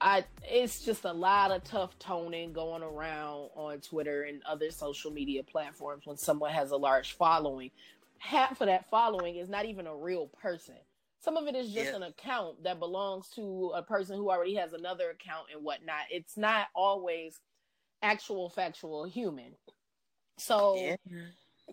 I 0.00 0.24
it's 0.44 0.84
just 0.84 1.04
a 1.04 1.12
lot 1.12 1.50
of 1.50 1.64
tough 1.64 1.98
toning 1.98 2.52
going 2.52 2.82
around 2.82 3.50
on 3.54 3.80
Twitter 3.80 4.22
and 4.22 4.42
other 4.44 4.70
social 4.70 5.10
media 5.10 5.42
platforms 5.42 6.06
when 6.06 6.16
someone 6.16 6.52
has 6.52 6.70
a 6.70 6.76
large 6.76 7.12
following. 7.12 7.70
Half 8.18 8.60
of 8.60 8.66
that 8.66 8.88
following 8.90 9.36
is 9.36 9.48
not 9.48 9.64
even 9.64 9.86
a 9.86 9.94
real 9.94 10.28
person. 10.40 10.76
Some 11.20 11.36
of 11.36 11.48
it 11.48 11.56
is 11.56 11.72
just 11.72 11.90
yeah. 11.90 11.96
an 11.96 12.04
account 12.04 12.62
that 12.62 12.78
belongs 12.78 13.28
to 13.30 13.72
a 13.74 13.82
person 13.82 14.16
who 14.16 14.30
already 14.30 14.54
has 14.54 14.72
another 14.72 15.10
account 15.10 15.48
and 15.52 15.64
whatnot. 15.64 16.04
It's 16.10 16.36
not 16.36 16.68
always 16.74 17.40
actual 18.02 18.48
factual 18.48 19.04
human. 19.04 19.54
So 20.36 20.76
yeah. 20.76 20.96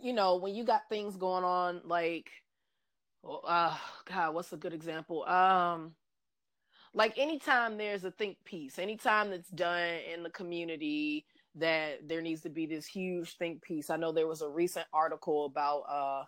You 0.01 0.13
know, 0.13 0.37
when 0.37 0.55
you 0.55 0.63
got 0.63 0.89
things 0.89 1.15
going 1.17 1.43
on 1.43 1.81
like 1.85 2.29
uh 3.47 3.75
God, 4.05 4.33
what's 4.33 4.53
a 4.53 4.57
good 4.57 4.73
example? 4.73 5.23
Um 5.25 5.95
like 6.93 7.17
anytime 7.17 7.77
there's 7.77 8.05
a 8.05 8.11
think 8.11 8.37
piece, 8.45 8.79
anytime 8.79 9.29
that's 9.29 9.49
done 9.49 9.99
in 10.13 10.23
the 10.23 10.29
community 10.29 11.25
that 11.55 12.07
there 12.07 12.21
needs 12.21 12.41
to 12.41 12.49
be 12.49 12.65
this 12.65 12.85
huge 12.85 13.37
think 13.37 13.61
piece. 13.61 13.89
I 13.89 13.97
know 13.97 14.11
there 14.11 14.27
was 14.27 14.41
a 14.41 14.49
recent 14.49 14.87
article 14.93 15.45
about 15.45 16.25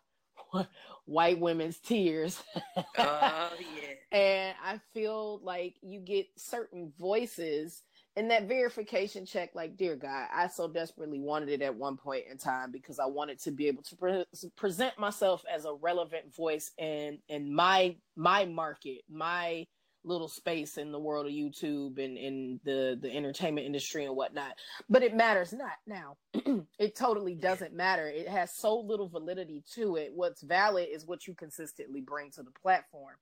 uh 0.53 0.63
white 1.05 1.39
women's 1.39 1.79
tears. 1.79 2.43
Oh 2.99 3.03
uh, 3.03 3.49
yeah. 3.59 4.17
And 4.17 4.55
I 4.63 4.79
feel 4.93 5.39
like 5.43 5.75
you 5.81 5.99
get 5.99 6.27
certain 6.37 6.91
voices 6.97 7.83
and 8.17 8.31
that 8.31 8.47
verification 8.47 9.25
check 9.25 9.51
like 9.53 9.77
dear 9.77 9.95
god 9.95 10.27
i 10.33 10.47
so 10.47 10.67
desperately 10.67 11.19
wanted 11.19 11.49
it 11.49 11.61
at 11.61 11.73
one 11.73 11.95
point 11.95 12.25
in 12.29 12.37
time 12.37 12.71
because 12.71 12.99
i 12.99 13.05
wanted 13.05 13.39
to 13.39 13.51
be 13.51 13.67
able 13.67 13.83
to 13.83 13.95
pre- 13.95 14.25
present 14.57 14.97
myself 14.99 15.45
as 15.53 15.63
a 15.65 15.73
relevant 15.73 16.35
voice 16.35 16.71
in 16.77 17.19
in 17.29 17.53
my 17.53 17.95
my 18.15 18.43
market 18.43 19.01
my 19.09 19.65
little 20.03 20.27
space 20.27 20.77
in 20.77 20.91
the 20.91 20.99
world 20.99 21.25
of 21.25 21.31
YouTube 21.33 22.03
and 22.03 22.17
in 22.17 22.59
the 22.63 22.97
the 23.01 23.13
entertainment 23.13 23.67
industry 23.67 24.05
and 24.05 24.15
whatnot. 24.15 24.53
But 24.89 25.03
it 25.03 25.13
matters 25.13 25.53
not 25.53 25.77
now. 25.85 26.15
it 26.79 26.95
totally 26.95 27.35
doesn't 27.35 27.73
matter. 27.73 28.07
It 28.07 28.27
has 28.27 28.55
so 28.55 28.79
little 28.79 29.09
validity 29.09 29.63
to 29.75 29.97
it. 29.97 30.11
What's 30.15 30.41
valid 30.41 30.87
is 30.89 31.05
what 31.05 31.27
you 31.27 31.33
consistently 31.35 31.99
bring 31.99 32.31
to 32.31 32.43
the 32.43 32.51
platform. 32.51 33.15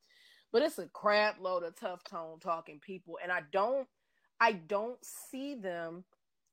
But 0.51 0.61
it's 0.61 0.77
a 0.77 0.87
crap 0.87 1.39
load 1.41 1.63
of 1.63 1.77
tough 1.77 2.03
tone 2.03 2.39
talking 2.39 2.79
people, 2.79 3.17
and 3.21 3.31
I 3.31 3.41
don't 3.51 3.87
I 4.39 4.53
don't 4.53 4.99
see 5.03 5.55
them 5.55 6.03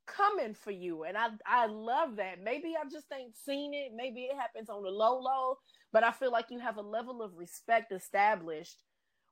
coming 0.06 0.54
for 0.54 0.70
you. 0.70 1.04
And 1.04 1.16
I 1.16 1.28
I 1.46 1.66
love 1.66 2.16
that. 2.16 2.42
Maybe 2.42 2.74
I 2.78 2.88
just 2.88 3.06
ain't 3.12 3.36
seen 3.36 3.74
it. 3.74 3.92
Maybe 3.94 4.22
it 4.22 4.36
happens 4.36 4.68
on 4.68 4.82
the 4.82 4.90
low 4.90 5.18
low, 5.20 5.58
but 5.92 6.04
I 6.04 6.12
feel 6.12 6.32
like 6.32 6.50
you 6.50 6.58
have 6.58 6.76
a 6.76 6.82
level 6.82 7.22
of 7.22 7.36
respect 7.36 7.92
established 7.92 8.82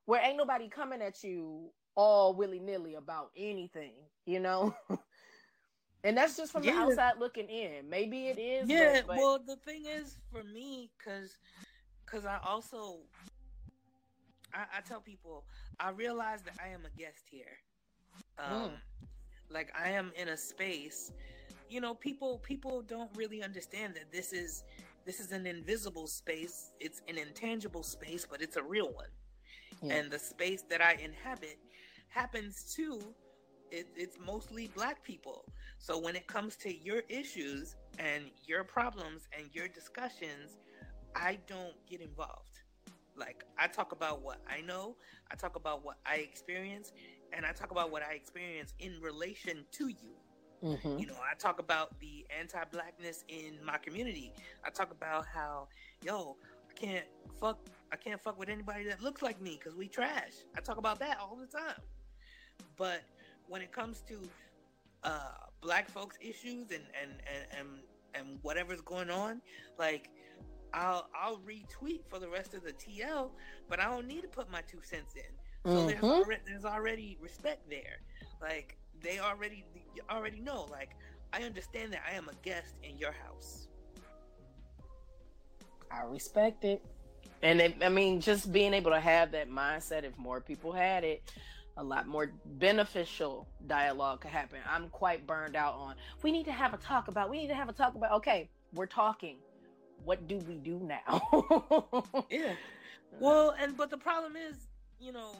where 0.05 0.21
ain't 0.23 0.37
nobody 0.37 0.67
coming 0.67 1.01
at 1.01 1.23
you 1.23 1.71
all 1.95 2.33
willy 2.33 2.59
nilly 2.59 2.95
about 2.95 3.31
anything, 3.37 3.93
you 4.25 4.39
know? 4.39 4.75
and 6.03 6.17
that's 6.17 6.35
just 6.37 6.51
from 6.51 6.63
yeah. 6.63 6.73
the 6.73 6.79
outside 6.79 7.13
looking 7.19 7.47
in. 7.47 7.89
Maybe 7.89 8.27
it 8.27 8.39
is. 8.39 8.67
Yeah. 8.67 9.01
But, 9.01 9.07
but... 9.07 9.17
Well, 9.17 9.39
the 9.45 9.57
thing 9.57 9.85
is, 9.85 10.17
for 10.31 10.43
me, 10.43 10.89
because 10.97 11.37
because 12.05 12.25
I 12.25 12.39
also 12.45 12.99
I, 14.53 14.65
I, 14.77 14.81
tell 14.81 14.99
people 14.99 15.45
I 15.79 15.91
realize 15.91 16.41
that 16.41 16.55
I 16.61 16.69
am 16.69 16.81
a 16.85 16.99
guest 16.99 17.23
here. 17.29 17.59
Um, 18.39 18.53
mm. 18.53 18.71
Like 19.49 19.71
I 19.77 19.89
am 19.89 20.11
in 20.15 20.29
a 20.29 20.37
space. 20.37 21.11
You 21.69 21.81
know, 21.81 21.93
people 21.95 22.39
people 22.39 22.81
don't 22.81 23.09
really 23.15 23.43
understand 23.43 23.95
that 23.95 24.11
this 24.11 24.33
is 24.33 24.63
this 25.05 25.19
is 25.19 25.31
an 25.31 25.45
invisible 25.45 26.07
space. 26.07 26.71
It's 26.79 27.01
an 27.07 27.17
intangible 27.17 27.83
space, 27.83 28.25
but 28.29 28.41
it's 28.41 28.55
a 28.55 28.63
real 28.63 28.93
one 28.93 29.07
yeah. 29.81 29.95
and 29.95 30.11
the 30.11 30.19
space 30.19 30.63
that 30.69 30.81
I 30.81 30.93
inhabit 30.93 31.57
happens 32.09 32.73
to 32.75 32.99
it, 33.71 33.87
it's 33.95 34.17
mostly 34.25 34.69
black 34.75 35.01
people. 35.03 35.45
So 35.79 35.97
when 35.97 36.15
it 36.15 36.27
comes 36.27 36.55
to 36.57 36.75
your 36.75 37.03
issues 37.07 37.77
and 37.99 38.25
your 38.45 38.63
problems 38.63 39.29
and 39.37 39.47
your 39.53 39.67
discussions, 39.69 40.57
I 41.15 41.39
don't 41.47 41.75
get 41.89 42.01
involved. 42.01 42.59
Like 43.15 43.45
I 43.57 43.67
talk 43.67 43.93
about 43.93 44.21
what 44.21 44.39
I 44.49 44.61
know, 44.61 44.95
I 45.31 45.35
talk 45.35 45.55
about 45.55 45.85
what 45.85 45.97
I 46.05 46.17
experience, 46.17 46.91
and 47.33 47.45
I 47.45 47.51
talk 47.51 47.71
about 47.71 47.91
what 47.91 48.03
I 48.03 48.13
experience 48.13 48.73
in 48.79 48.99
relation 49.01 49.65
to 49.73 49.87
you. 49.87 50.15
Mm-hmm. 50.63 50.99
You 50.99 51.07
know, 51.07 51.15
I 51.15 51.35
talk 51.35 51.59
about 51.59 51.99
the 51.99 52.25
anti-blackness 52.39 53.23
in 53.27 53.57
my 53.65 53.77
community. 53.77 54.33
I 54.63 54.69
talk 54.69 54.91
about 54.91 55.25
how, 55.25 55.67
yo, 56.03 56.35
I 56.69 56.73
can't 56.73 57.05
fuck 57.39 57.59
I 57.91 57.97
can't 57.97 58.21
fuck 58.21 58.39
with 58.39 58.47
anybody 58.47 58.85
that 58.85 59.01
looks 59.01 59.21
like 59.21 59.41
me 59.41 59.59
because 59.61 59.77
we 59.77 59.87
trash. 59.87 60.31
I 60.55 60.61
talk 60.61 60.77
about 60.77 60.99
that 60.99 61.17
all 61.19 61.35
the 61.35 61.45
time. 61.45 61.81
But 62.77 63.01
when 63.47 63.61
it 63.61 63.73
comes 63.73 64.01
to 64.07 64.17
uh, 65.03 65.31
black 65.61 65.89
folks 65.89 66.17
issues 66.21 66.71
and, 66.71 66.83
and, 67.01 67.11
and, 67.27 67.59
and, 67.59 67.67
and 68.15 68.39
whatever's 68.43 68.81
going 68.81 69.09
on, 69.09 69.41
like 69.77 70.09
I'll 70.73 71.09
I'll 71.13 71.39
retweet 71.39 72.01
for 72.09 72.19
the 72.19 72.29
rest 72.29 72.53
of 72.53 72.63
the 72.63 72.71
TL, 72.71 73.31
but 73.67 73.79
I 73.79 73.89
don't 73.89 74.07
need 74.07 74.21
to 74.21 74.29
put 74.29 74.49
my 74.49 74.61
two 74.61 74.79
cents 74.83 75.15
in. 75.15 75.33
So 75.63 75.69
mm-hmm. 75.69 75.87
there's, 75.87 76.03
already, 76.03 76.41
there's 76.47 76.65
already 76.65 77.17
respect 77.21 77.69
there. 77.69 78.01
Like 78.41 78.77
they 79.01 79.19
already 79.19 79.63
already 80.09 80.39
know. 80.39 80.67
Like 80.71 80.95
I 81.33 81.43
understand 81.43 81.93
that 81.93 82.01
I 82.09 82.15
am 82.15 82.29
a 82.29 82.35
guest 82.43 82.75
in 82.83 82.97
your 82.97 83.11
house. 83.11 83.67
I 85.91 86.03
respect 86.03 86.63
it. 86.63 86.83
And 87.43 87.59
it, 87.59 87.75
I 87.81 87.89
mean, 87.89 88.21
just 88.21 88.51
being 88.51 88.73
able 88.73 88.91
to 88.91 88.99
have 88.99 89.31
that 89.31 89.49
mindset, 89.49 90.03
if 90.03 90.17
more 90.17 90.39
people 90.39 90.71
had 90.71 91.03
it, 91.03 91.23
a 91.77 91.83
lot 91.83 92.07
more 92.07 92.31
beneficial 92.45 93.47
dialogue 93.67 94.21
could 94.21 94.31
happen. 94.31 94.59
I'm 94.69 94.89
quite 94.89 95.25
burned 95.25 95.55
out 95.55 95.75
on. 95.75 95.95
We 96.21 96.31
need 96.31 96.45
to 96.45 96.51
have 96.51 96.73
a 96.73 96.77
talk 96.77 97.07
about. 97.07 97.29
We 97.29 97.39
need 97.39 97.47
to 97.47 97.55
have 97.55 97.69
a 97.69 97.73
talk 97.73 97.95
about. 97.95 98.11
Okay, 98.13 98.49
we're 98.73 98.85
talking. 98.85 99.37
What 100.03 100.27
do 100.27 100.37
we 100.37 100.55
do 100.55 100.79
now? 100.79 102.13
yeah. 102.29 102.53
Well, 103.19 103.55
and 103.59 103.75
but 103.75 103.89
the 103.89 103.97
problem 103.97 104.35
is, 104.35 104.55
you 104.99 105.11
know, 105.11 105.33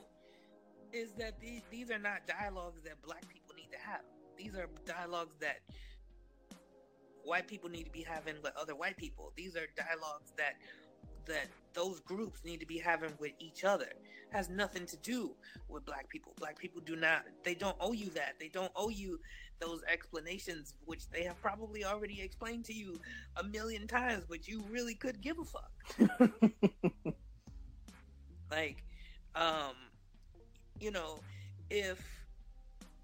is 0.94 1.12
that 1.14 1.40
these 1.40 1.62
these 1.70 1.92
are 1.92 2.00
not 2.00 2.28
dialogues 2.28 2.82
that 2.84 3.02
black 3.02 3.28
people 3.28 3.56
need 3.56 3.72
to 3.72 3.80
have. 3.80 4.02
These 4.38 4.56
are 4.56 4.68
dialogues 4.86 5.36
that 5.40 5.60
white 7.24 7.48
people 7.48 7.70
need 7.70 7.84
to 7.84 7.92
be 7.92 8.04
having 8.04 8.36
with 8.42 8.54
other 8.60 8.76
white 8.76 8.98
people. 8.98 9.32
These 9.36 9.56
are 9.56 9.68
dialogues 9.76 10.34
that 10.38 10.56
that 11.26 11.48
those 11.74 12.00
groups 12.02 12.44
need 12.44 12.60
to 12.60 12.66
be 12.66 12.78
having 12.78 13.12
with 13.20 13.32
each 13.40 13.64
other 13.64 13.86
it 13.86 14.36
has 14.36 14.50
nothing 14.50 14.86
to 14.86 14.98
do 14.98 15.32
with 15.70 15.86
black 15.86 16.10
people 16.10 16.34
black 16.38 16.58
people 16.58 16.82
do 16.82 16.96
not 16.96 17.24
they 17.44 17.54
don't 17.54 17.76
owe 17.80 17.94
you 17.94 18.10
that 18.10 18.36
they 18.40 18.48
don't 18.48 18.72
owe 18.76 18.90
you 18.90 19.20
those 19.60 19.82
explanations 19.92 20.74
which 20.86 21.08
they 21.10 21.24
have 21.24 21.40
probably 21.42 21.86
already 21.86 22.20
explained 22.22 22.66
to 22.66 22.74
you 22.74 23.00
a 23.38 23.44
million 23.44 23.88
times 23.88 24.26
but 24.28 24.48
you 24.48 24.64
really 24.70 24.96
could 24.96 25.22
give 25.22 25.38
a 25.40 25.46
fuck 25.46 25.72
like 28.52 28.84
um 29.36 29.76
you 30.82 30.92
know 30.92 31.20
if 31.70 32.04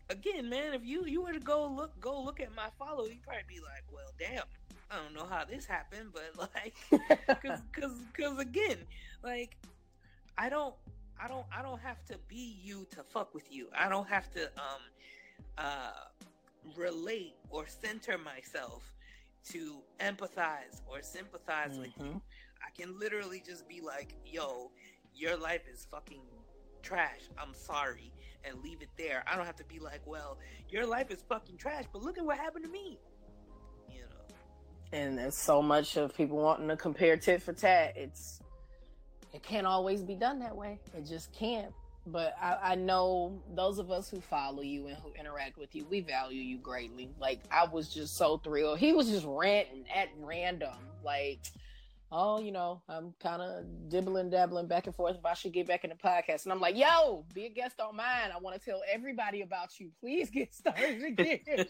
again 0.09 0.49
man 0.49 0.73
if 0.73 0.83
you 0.83 1.05
you 1.05 1.21
were 1.21 1.33
to 1.33 1.39
go 1.39 1.67
look 1.67 1.97
go 1.99 2.21
look 2.21 2.39
at 2.39 2.53
my 2.55 2.67
follow 2.77 3.05
you'd 3.05 3.21
probably 3.23 3.43
be 3.47 3.59
like 3.59 3.83
well 3.91 4.11
damn 4.17 4.43
I 4.89 4.95
don't 4.95 5.13
know 5.13 5.25
how 5.25 5.43
this 5.43 5.65
happened, 5.65 6.11
but 6.13 6.49
like, 6.55 6.73
cause, 7.41 7.59
cause, 7.73 7.91
cause 8.13 8.39
again, 8.39 8.77
like, 9.23 9.57
I 10.37 10.49
don't, 10.49 10.73
I 11.21 11.27
don't, 11.27 11.45
I 11.55 11.61
don't 11.61 11.81
have 11.81 12.03
to 12.05 12.17
be 12.27 12.57
you 12.63 12.87
to 12.91 13.03
fuck 13.03 13.33
with 13.33 13.51
you. 13.51 13.67
I 13.77 13.89
don't 13.89 14.07
have 14.07 14.31
to, 14.31 14.45
um, 14.57 14.81
uh, 15.57 15.91
relate 16.75 17.35
or 17.49 17.65
center 17.67 18.17
myself 18.17 18.93
to 19.49 19.77
empathize 19.99 20.81
or 20.87 21.01
sympathize 21.01 21.71
mm-hmm. 21.71 21.81
with 21.81 21.97
you. 21.97 22.03
Mm-hmm. 22.03 22.17
I 22.65 22.81
can 22.81 22.99
literally 22.99 23.41
just 23.45 23.67
be 23.67 23.81
like, 23.81 24.13
yo, 24.25 24.71
your 25.15 25.35
life 25.35 25.63
is 25.71 25.87
fucking 25.89 26.21
trash. 26.87 27.19
I'm 27.37 27.53
sorry. 27.53 28.11
And 28.43 28.61
leave 28.63 28.81
it 28.81 28.89
there. 28.97 29.23
I 29.27 29.35
don't 29.35 29.45
have 29.45 29.57
to 29.57 29.65
be 29.65 29.79
like, 29.79 30.01
well, 30.05 30.37
your 30.69 30.85
life 30.85 31.11
is 31.11 31.21
fucking 31.27 31.57
trash, 31.57 31.83
but 31.91 32.01
look 32.01 32.17
at 32.17 32.23
what 32.25 32.37
happened 32.37 32.63
to 32.65 32.71
me 32.71 32.97
You 33.93 34.01
know. 34.01 34.97
and 34.97 35.17
there's 35.17 35.35
so 35.35 35.61
much 35.61 35.97
of 35.97 36.15
people 36.15 36.37
wanting 36.37 36.69
to 36.69 36.77
compare 36.77 37.17
tit 37.17 37.41
for 37.41 37.51
tat. 37.53 37.93
It's 37.97 38.39
it 39.33 39.43
can't 39.43 39.67
always 39.67 40.01
be 40.01 40.15
done 40.15 40.39
that 40.39 40.55
way. 40.55 40.79
It 40.97 41.05
just 41.05 41.31
can't. 41.33 41.73
but 42.05 42.35
I, 42.41 42.71
I, 42.71 42.75
know 42.75 43.41
those 43.53 43.79
of 43.79 43.91
us 43.91 44.09
who 44.09 44.21
follow 44.21 44.61
you 44.61 44.87
and 44.87 44.95
who 44.97 45.11
interact 45.19 45.57
with 45.57 45.75
you, 45.75 45.85
we 45.89 45.99
value 45.99 46.41
you 46.41 46.57
greatly. 46.57 47.09
Like 47.19 47.41
I 47.51 47.65
was 47.65 47.93
just 47.93 48.15
so 48.15 48.37
thrilled. 48.37 48.79
He 48.79 48.93
was 48.93 49.09
just 49.09 49.25
ranting 49.27 49.83
at 49.93 50.07
random, 50.21 50.77
like 51.03 51.39
oh, 52.11 52.39
you 52.39 52.51
know, 52.51 52.81
I'm 52.87 53.13
kind 53.21 53.41
of 53.41 53.65
dibbling, 53.89 54.29
dabbling 54.29 54.67
back 54.67 54.87
and 54.87 54.95
forth 54.95 55.17
if 55.17 55.25
I 55.25 55.33
should 55.33 55.51
get 55.51 55.67
back 55.67 55.83
in 55.83 55.89
the 55.89 55.95
podcast. 55.95 56.43
And 56.43 56.53
I'm 56.53 56.61
like, 56.61 56.77
yo, 56.77 57.25
be 57.33 57.45
a 57.45 57.49
guest 57.49 57.79
on 57.81 57.95
mine. 57.95 58.31
I 58.33 58.39
want 58.39 58.59
to 58.59 58.63
tell 58.63 58.81
everybody 58.91 59.41
about 59.41 59.79
you. 59.79 59.91
Please 59.99 60.29
get 60.29 60.53
started 60.53 61.03
again. 61.03 61.39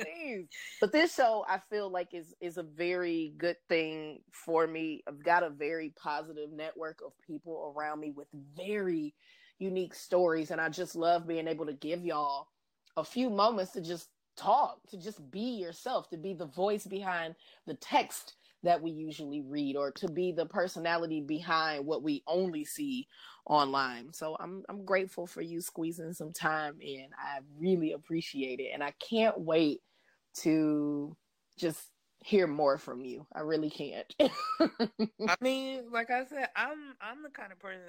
please. 0.00 0.46
But 0.80 0.92
this 0.92 1.14
show, 1.14 1.44
I 1.48 1.58
feel 1.70 1.90
like 1.90 2.14
is 2.14 2.34
is 2.40 2.58
a 2.58 2.62
very 2.62 3.34
good 3.38 3.56
thing 3.68 4.20
for 4.32 4.66
me. 4.66 5.02
I've 5.08 5.22
got 5.24 5.42
a 5.42 5.50
very 5.50 5.92
positive 6.00 6.52
network 6.52 7.00
of 7.04 7.12
people 7.26 7.74
around 7.76 8.00
me 8.00 8.12
with 8.14 8.28
very 8.56 9.14
unique 9.58 9.94
stories. 9.94 10.50
And 10.50 10.60
I 10.60 10.68
just 10.68 10.94
love 10.94 11.26
being 11.26 11.48
able 11.48 11.66
to 11.66 11.72
give 11.72 12.04
y'all 12.04 12.48
a 12.96 13.04
few 13.04 13.30
moments 13.30 13.72
to 13.72 13.80
just 13.80 14.08
talk, 14.36 14.78
to 14.90 14.98
just 14.98 15.30
be 15.30 15.56
yourself, 15.58 16.08
to 16.10 16.16
be 16.16 16.34
the 16.34 16.46
voice 16.46 16.86
behind 16.86 17.34
the 17.66 17.74
text 17.74 18.34
that 18.62 18.80
we 18.80 18.90
usually 18.90 19.40
read 19.40 19.76
or 19.76 19.90
to 19.90 20.08
be 20.08 20.32
the 20.32 20.46
personality 20.46 21.20
behind 21.20 21.84
what 21.84 22.02
we 22.02 22.22
only 22.26 22.64
see 22.64 23.08
online. 23.46 24.12
So 24.12 24.36
I'm 24.38 24.64
I'm 24.68 24.84
grateful 24.84 25.26
for 25.26 25.42
you 25.42 25.60
squeezing 25.60 26.12
some 26.12 26.32
time 26.32 26.76
in. 26.80 27.06
I 27.18 27.40
really 27.58 27.92
appreciate 27.92 28.60
it 28.60 28.70
and 28.72 28.82
I 28.82 28.92
can't 28.92 29.38
wait 29.40 29.80
to 30.38 31.16
just 31.58 31.90
hear 32.24 32.46
more 32.46 32.78
from 32.78 33.04
you. 33.04 33.26
I 33.34 33.40
really 33.40 33.70
can't. 33.70 34.14
I 34.20 35.36
mean, 35.40 35.90
like 35.90 36.10
I 36.10 36.24
said, 36.24 36.48
I'm 36.54 36.94
I'm 37.00 37.22
the 37.22 37.30
kind 37.30 37.52
of 37.52 37.58
person 37.58 37.80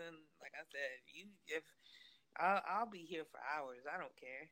like 0.42 0.54
I 0.56 0.64
said, 0.72 0.90
you 1.14 1.26
if 1.48 1.64
I'll, 2.40 2.62
I'll 2.68 2.90
be 2.90 3.00
here 3.00 3.24
for 3.32 3.40
hours. 3.56 3.84
I 3.88 4.00
don't 4.00 4.16
care. 4.18 4.50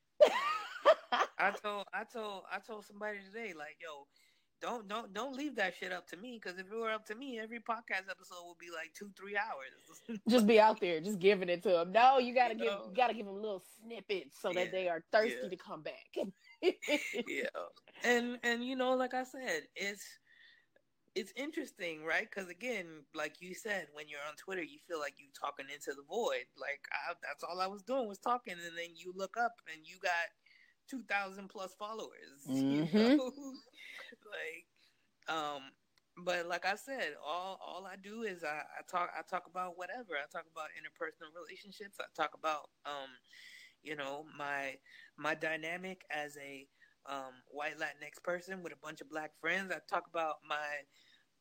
I 1.39 1.51
told 1.51 1.85
I 1.93 2.03
told 2.03 2.43
I 2.51 2.59
told 2.59 2.85
somebody 2.85 3.17
today 3.25 3.53
like, 3.57 3.77
yo, 3.81 4.05
don't 4.61 4.87
don't 4.87 5.13
don't 5.13 5.35
leave 5.35 5.55
that 5.55 5.73
shit 5.75 5.91
up 5.91 6.07
to 6.09 6.17
me 6.17 6.39
because 6.41 6.59
if 6.59 6.67
it 6.71 6.75
were 6.75 6.91
up 6.91 7.05
to 7.07 7.15
me, 7.15 7.39
every 7.39 7.59
podcast 7.59 8.09
episode 8.09 8.45
would 8.47 8.57
be 8.59 8.69
like 8.69 8.93
two 8.97 9.09
three 9.17 9.35
hours. 9.35 10.19
just 10.29 10.45
be 10.45 10.59
out 10.59 10.79
there, 10.81 11.01
just 11.01 11.19
giving 11.19 11.49
it 11.49 11.63
to 11.63 11.69
them. 11.69 11.91
No, 11.91 12.19
you 12.19 12.33
gotta 12.33 12.53
you 12.53 12.61
give 12.61 12.71
know? 12.71 12.85
you 12.89 12.95
gotta 12.95 13.13
give 13.13 13.25
them 13.25 13.35
little 13.35 13.63
snippets 13.83 14.39
so 14.39 14.49
yeah, 14.49 14.63
that 14.63 14.71
they 14.71 14.87
are 14.87 15.03
thirsty 15.11 15.37
yeah. 15.43 15.49
to 15.49 15.55
come 15.55 15.81
back. 15.81 16.31
yeah, 17.27 17.43
and 18.03 18.37
and 18.43 18.63
you 18.63 18.75
know, 18.75 18.93
like 18.93 19.13
I 19.13 19.23
said, 19.23 19.63
it's 19.75 20.05
it's 21.15 21.33
interesting, 21.35 22.03
right? 22.05 22.27
Because 22.29 22.49
again, 22.49 22.85
like 23.13 23.41
you 23.41 23.53
said, 23.53 23.87
when 23.93 24.07
you're 24.07 24.23
on 24.29 24.35
Twitter, 24.35 24.63
you 24.63 24.79
feel 24.87 24.99
like 24.99 25.15
you're 25.17 25.33
talking 25.37 25.65
into 25.73 25.91
the 25.91 26.03
void. 26.07 26.45
Like 26.55 26.81
I, 26.91 27.13
that's 27.21 27.43
all 27.43 27.59
I 27.59 27.67
was 27.67 27.81
doing 27.83 28.07
was 28.07 28.19
talking, 28.19 28.53
and 28.53 28.77
then 28.77 28.95
you 28.95 29.11
look 29.15 29.35
up 29.37 29.55
and 29.73 29.85
you 29.85 29.97
got 30.01 30.29
two 30.89 31.01
thousand 31.03 31.49
plus 31.49 31.73
followers. 31.77 32.09
Mm-hmm. 32.49 32.97
You 32.97 33.17
know? 33.17 33.31
Like, 34.31 34.65
um, 35.35 35.61
but 36.25 36.47
like 36.47 36.65
I 36.65 36.75
said, 36.75 37.15
all 37.25 37.59
all 37.65 37.85
I 37.85 37.95
do 38.01 38.23
is 38.23 38.43
I, 38.43 38.63
I 38.79 38.81
talk 38.89 39.11
I 39.17 39.21
talk 39.29 39.47
about 39.47 39.77
whatever. 39.77 40.13
I 40.15 40.27
talk 40.31 40.45
about 40.51 40.69
interpersonal 40.77 41.33
relationships. 41.35 41.97
I 41.99 42.05
talk 42.15 42.31
about 42.35 42.69
um, 42.85 43.09
you 43.83 43.95
know, 43.95 44.25
my 44.37 44.75
my 45.17 45.35
dynamic 45.35 46.03
as 46.11 46.37
a 46.37 46.67
um, 47.09 47.33
white 47.49 47.77
Latinx 47.79 48.21
person 48.23 48.63
with 48.63 48.73
a 48.73 48.77
bunch 48.85 49.01
of 49.01 49.09
black 49.09 49.31
friends. 49.39 49.71
I 49.71 49.79
talk 49.89 50.05
about 50.09 50.37
my 50.47 50.83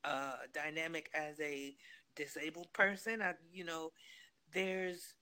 uh, 0.05 0.37
dynamic 0.55 1.11
as 1.15 1.39
a 1.41 1.75
disabled 2.17 2.73
person. 2.73 3.23
I 3.23 3.35
you 3.53 3.65
know, 3.65 3.91
there's 4.53 5.15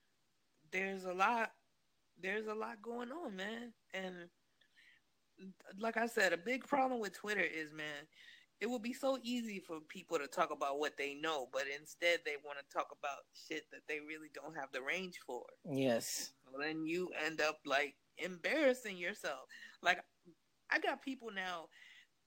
there's 0.72 1.04
a 1.04 1.12
lot 1.12 1.52
there's 2.20 2.46
a 2.46 2.54
lot 2.54 2.82
going 2.82 3.10
on, 3.12 3.36
man. 3.36 3.72
And 3.94 4.28
like 5.78 5.96
I 5.96 6.06
said, 6.06 6.32
a 6.32 6.38
big 6.38 6.66
problem 6.66 7.00
with 7.00 7.14
Twitter 7.14 7.42
is, 7.42 7.72
man, 7.72 8.06
it 8.60 8.68
would 8.68 8.82
be 8.82 8.92
so 8.92 9.18
easy 9.22 9.60
for 9.60 9.78
people 9.88 10.18
to 10.18 10.26
talk 10.26 10.50
about 10.50 10.78
what 10.80 10.96
they 10.98 11.14
know, 11.14 11.48
but 11.52 11.62
instead 11.78 12.20
they 12.24 12.34
want 12.44 12.58
to 12.58 12.74
talk 12.76 12.88
about 12.98 13.18
shit 13.32 13.64
that 13.70 13.82
they 13.88 14.00
really 14.00 14.28
don't 14.34 14.56
have 14.56 14.72
the 14.72 14.82
range 14.82 15.18
for. 15.24 15.44
Yes. 15.64 16.32
Well, 16.44 16.60
then 16.66 16.84
you 16.84 17.10
end 17.24 17.40
up 17.40 17.60
like 17.64 17.94
embarrassing 18.18 18.96
yourself. 18.96 19.46
Like 19.82 20.00
I 20.70 20.80
got 20.80 21.02
people 21.02 21.30
now 21.34 21.66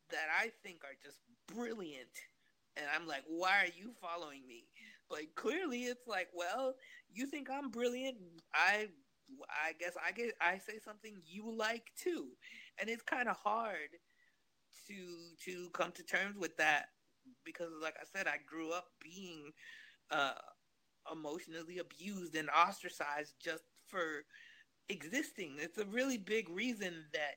that 0.09 0.27
I 0.39 0.51
think 0.63 0.83
are 0.83 0.95
just 1.03 1.19
brilliant, 1.53 2.07
and 2.77 2.85
I'm 2.95 3.07
like, 3.07 3.23
why 3.27 3.63
are 3.63 3.77
you 3.77 3.91
following 4.01 4.47
me? 4.47 4.65
But 5.09 5.35
clearly, 5.35 5.83
it's 5.83 6.07
like, 6.07 6.29
well, 6.33 6.75
you 7.11 7.25
think 7.25 7.49
I'm 7.49 7.69
brilliant. 7.69 8.17
I 8.53 8.87
I 9.49 9.73
guess 9.79 9.93
I 10.05 10.11
get 10.11 10.33
I 10.39 10.57
say 10.57 10.79
something 10.83 11.15
you 11.25 11.53
like 11.53 11.91
too, 11.97 12.27
and 12.81 12.89
it's 12.89 13.03
kind 13.03 13.29
of 13.29 13.37
hard 13.37 13.89
to 14.87 14.95
to 15.45 15.69
come 15.69 15.91
to 15.93 16.03
terms 16.03 16.37
with 16.37 16.57
that 16.57 16.87
because, 17.45 17.69
like 17.81 17.95
I 18.01 18.05
said, 18.11 18.27
I 18.27 18.37
grew 18.45 18.71
up 18.73 18.87
being 19.01 19.51
uh, 20.09 20.33
emotionally 21.11 21.77
abused 21.77 22.35
and 22.35 22.49
ostracized 22.49 23.35
just 23.39 23.63
for 23.87 24.25
existing. 24.89 25.55
It's 25.59 25.77
a 25.77 25.85
really 25.85 26.17
big 26.17 26.49
reason 26.49 27.05
that 27.13 27.35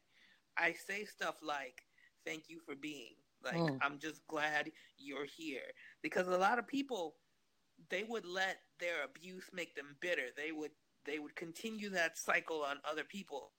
I 0.59 0.73
say 0.73 1.05
stuff 1.05 1.37
like 1.43 1.83
"Thank 2.25 2.45
you 2.49 2.61
for 2.65 2.75
being." 2.75 3.15
Like 3.45 3.57
mm. 3.57 3.79
I'm 3.83 3.99
just 3.99 4.27
glad 4.27 4.71
you're 4.97 5.27
here 5.27 5.69
because 6.03 6.29
a 6.29 6.39
lot 6.39 6.59
of 6.59 6.67
people 6.67 7.17
they 7.91 8.05
would 8.05 8.25
let 8.25 8.59
their 8.81 9.05
abuse 9.05 9.45
make 9.53 9.75
them 9.75 9.97
bitter. 10.01 10.29
They 10.37 10.53
would 10.53 10.71
they 11.05 11.19
would 11.19 11.37
continue 11.37 11.91
that 11.91 12.17
cycle 12.17 12.63
on 12.63 12.79
other 12.91 13.05
people. 13.05 13.53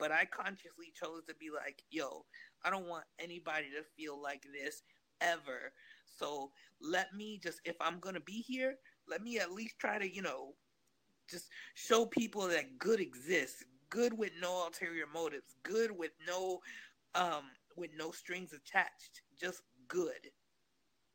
But 0.00 0.10
I 0.10 0.24
consciously 0.24 0.92
chose 0.94 1.22
to 1.28 1.34
be 1.34 1.50
like, 1.54 1.82
yo, 1.90 2.24
I 2.64 2.70
don't 2.70 2.88
want 2.88 3.04
anybody 3.18 3.66
to 3.76 3.84
feel 3.96 4.20
like 4.20 4.44
this 4.52 4.82
ever. 5.20 5.72
So 6.18 6.50
let 6.80 7.14
me 7.14 7.38
just, 7.42 7.60
if 7.64 7.76
I'm 7.80 8.00
going 8.00 8.14
to 8.14 8.20
be 8.20 8.40
here, 8.40 8.76
let 9.06 9.22
me 9.22 9.38
at 9.38 9.52
least 9.52 9.78
try 9.78 9.98
to, 9.98 10.12
you 10.12 10.22
know, 10.22 10.54
just 11.30 11.48
show 11.74 12.06
people 12.06 12.48
that 12.48 12.78
good 12.78 12.98
exists, 12.98 13.62
good 13.90 14.16
with 14.16 14.32
no 14.40 14.64
ulterior 14.64 15.04
motives, 15.12 15.54
good 15.62 15.90
with 15.96 16.12
no, 16.26 16.60
um, 17.14 17.44
with 17.76 17.90
no 17.96 18.10
strings 18.10 18.54
attached, 18.54 19.20
just 19.38 19.62
good. 19.86 20.30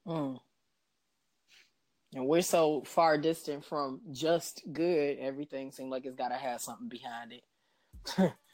Mm. 0.08 0.38
And 2.14 2.28
we're 2.28 2.42
so 2.42 2.84
far 2.86 3.18
distant 3.18 3.66
from 3.66 4.00
just 4.12 4.62
good. 4.72 5.18
Everything 5.20 5.72
seems 5.72 5.90
like 5.90 6.06
it's 6.06 6.16
got 6.16 6.30
to 6.30 6.36
have 6.36 6.62
something 6.62 6.88
behind 6.88 7.34
it. 7.34 7.44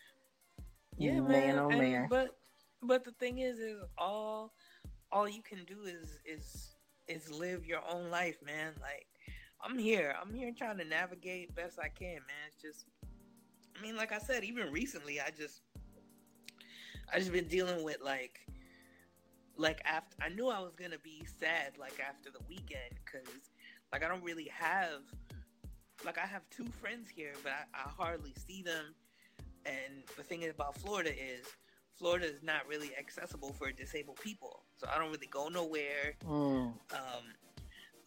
yeah, 1.02 1.20
man. 1.20 1.56
man 1.56 1.60
oh 1.60 1.70
man. 1.70 2.08
But 2.10 2.38
but 2.82 3.04
the 3.04 3.12
thing 3.12 3.40
is, 3.40 3.60
is 3.60 3.82
all 3.98 4.54
all 5.12 5.28
you 5.28 5.42
can 5.42 5.64
do 5.66 5.84
is 5.86 6.20
is 6.26 6.76
is 7.08 7.32
live 7.32 7.66
your 7.66 7.82
own 7.92 8.10
life, 8.10 8.38
man. 8.46 8.74
Like 8.82 9.08
I'm 9.64 9.78
here. 9.78 10.16
I'm 10.20 10.34
here 10.34 10.52
trying 10.58 10.78
to 10.78 10.86
navigate 10.86 11.56
best 11.56 11.80
I 11.80 11.90
can, 11.90 12.16
man. 12.16 12.48
It's 12.48 12.62
just 12.62 12.86
I 13.78 13.82
mean, 13.82 13.96
like 13.96 14.12
I 14.12 14.20
said, 14.20 14.44
even 14.44 14.72
recently 14.72 15.20
I 15.20 15.30
just 15.36 15.62
I 17.14 17.20
just 17.20 17.32
been 17.32 17.48
dealing 17.48 17.84
with 17.84 17.98
like 18.02 18.40
like 19.58 19.82
after 19.86 20.16
I 20.22 20.30
knew 20.30 20.48
I 20.50 20.60
was 20.60 20.76
gonna 20.76 21.00
be 21.04 21.26
sad 21.40 21.78
like 21.80 22.00
after 22.00 22.32
the 22.32 22.40
weekend 22.48 22.96
because 23.06 23.28
like 23.92 24.04
I 24.04 24.08
don't 24.08 24.24
really 24.24 24.50
have 24.54 25.02
like 26.06 26.18
I 26.18 26.26
have 26.26 26.44
two 26.50 26.66
friends 26.80 27.10
here, 27.10 27.34
but 27.44 27.52
I, 27.52 27.86
I 27.86 27.90
hardly 27.90 28.34
see 28.48 28.62
them. 28.64 28.96
And 29.65 30.04
the 30.17 30.24
thing 30.24 30.47
about 30.50 30.76
Florida 30.76 31.12
is 31.12 31.45
Florida 31.95 32.26
is 32.26 32.41
not 32.41 32.67
really 32.67 32.91
accessible 32.97 33.54
for 33.54 33.71
disabled 33.71 34.19
people, 34.21 34.63
so 34.78 34.88
I 34.93 34.97
don't 34.97 35.12
really 35.12 35.28
go 35.28 35.50
nowhere. 35.50 36.15
Mm. 36.28 36.74
Um, 36.93 37.26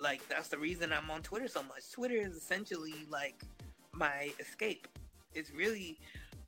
like 0.01 0.27
that's 0.29 0.49
the 0.49 0.59
reason 0.59 0.93
I'm 0.93 1.11
on 1.11 1.23
Twitter 1.23 1.47
so 1.47 1.63
much. 1.63 1.91
Twitter 1.93 2.17
is 2.17 2.35
essentially 2.35 3.07
like 3.09 3.45
my 3.93 4.33
escape. 4.41 4.89
It's 5.33 5.53
really 5.53 5.99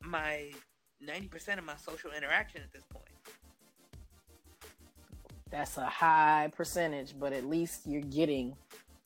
my 0.00 0.50
ninety 1.00 1.28
percent 1.28 1.60
of 1.60 1.64
my 1.64 1.76
social 1.76 2.10
interaction 2.10 2.62
at 2.62 2.72
this 2.72 2.82
point. 2.90 3.04
That's 5.48 5.76
a 5.76 5.86
high 5.86 6.50
percentage, 6.56 7.14
but 7.18 7.32
at 7.32 7.44
least 7.44 7.82
you're 7.86 8.02
getting 8.02 8.56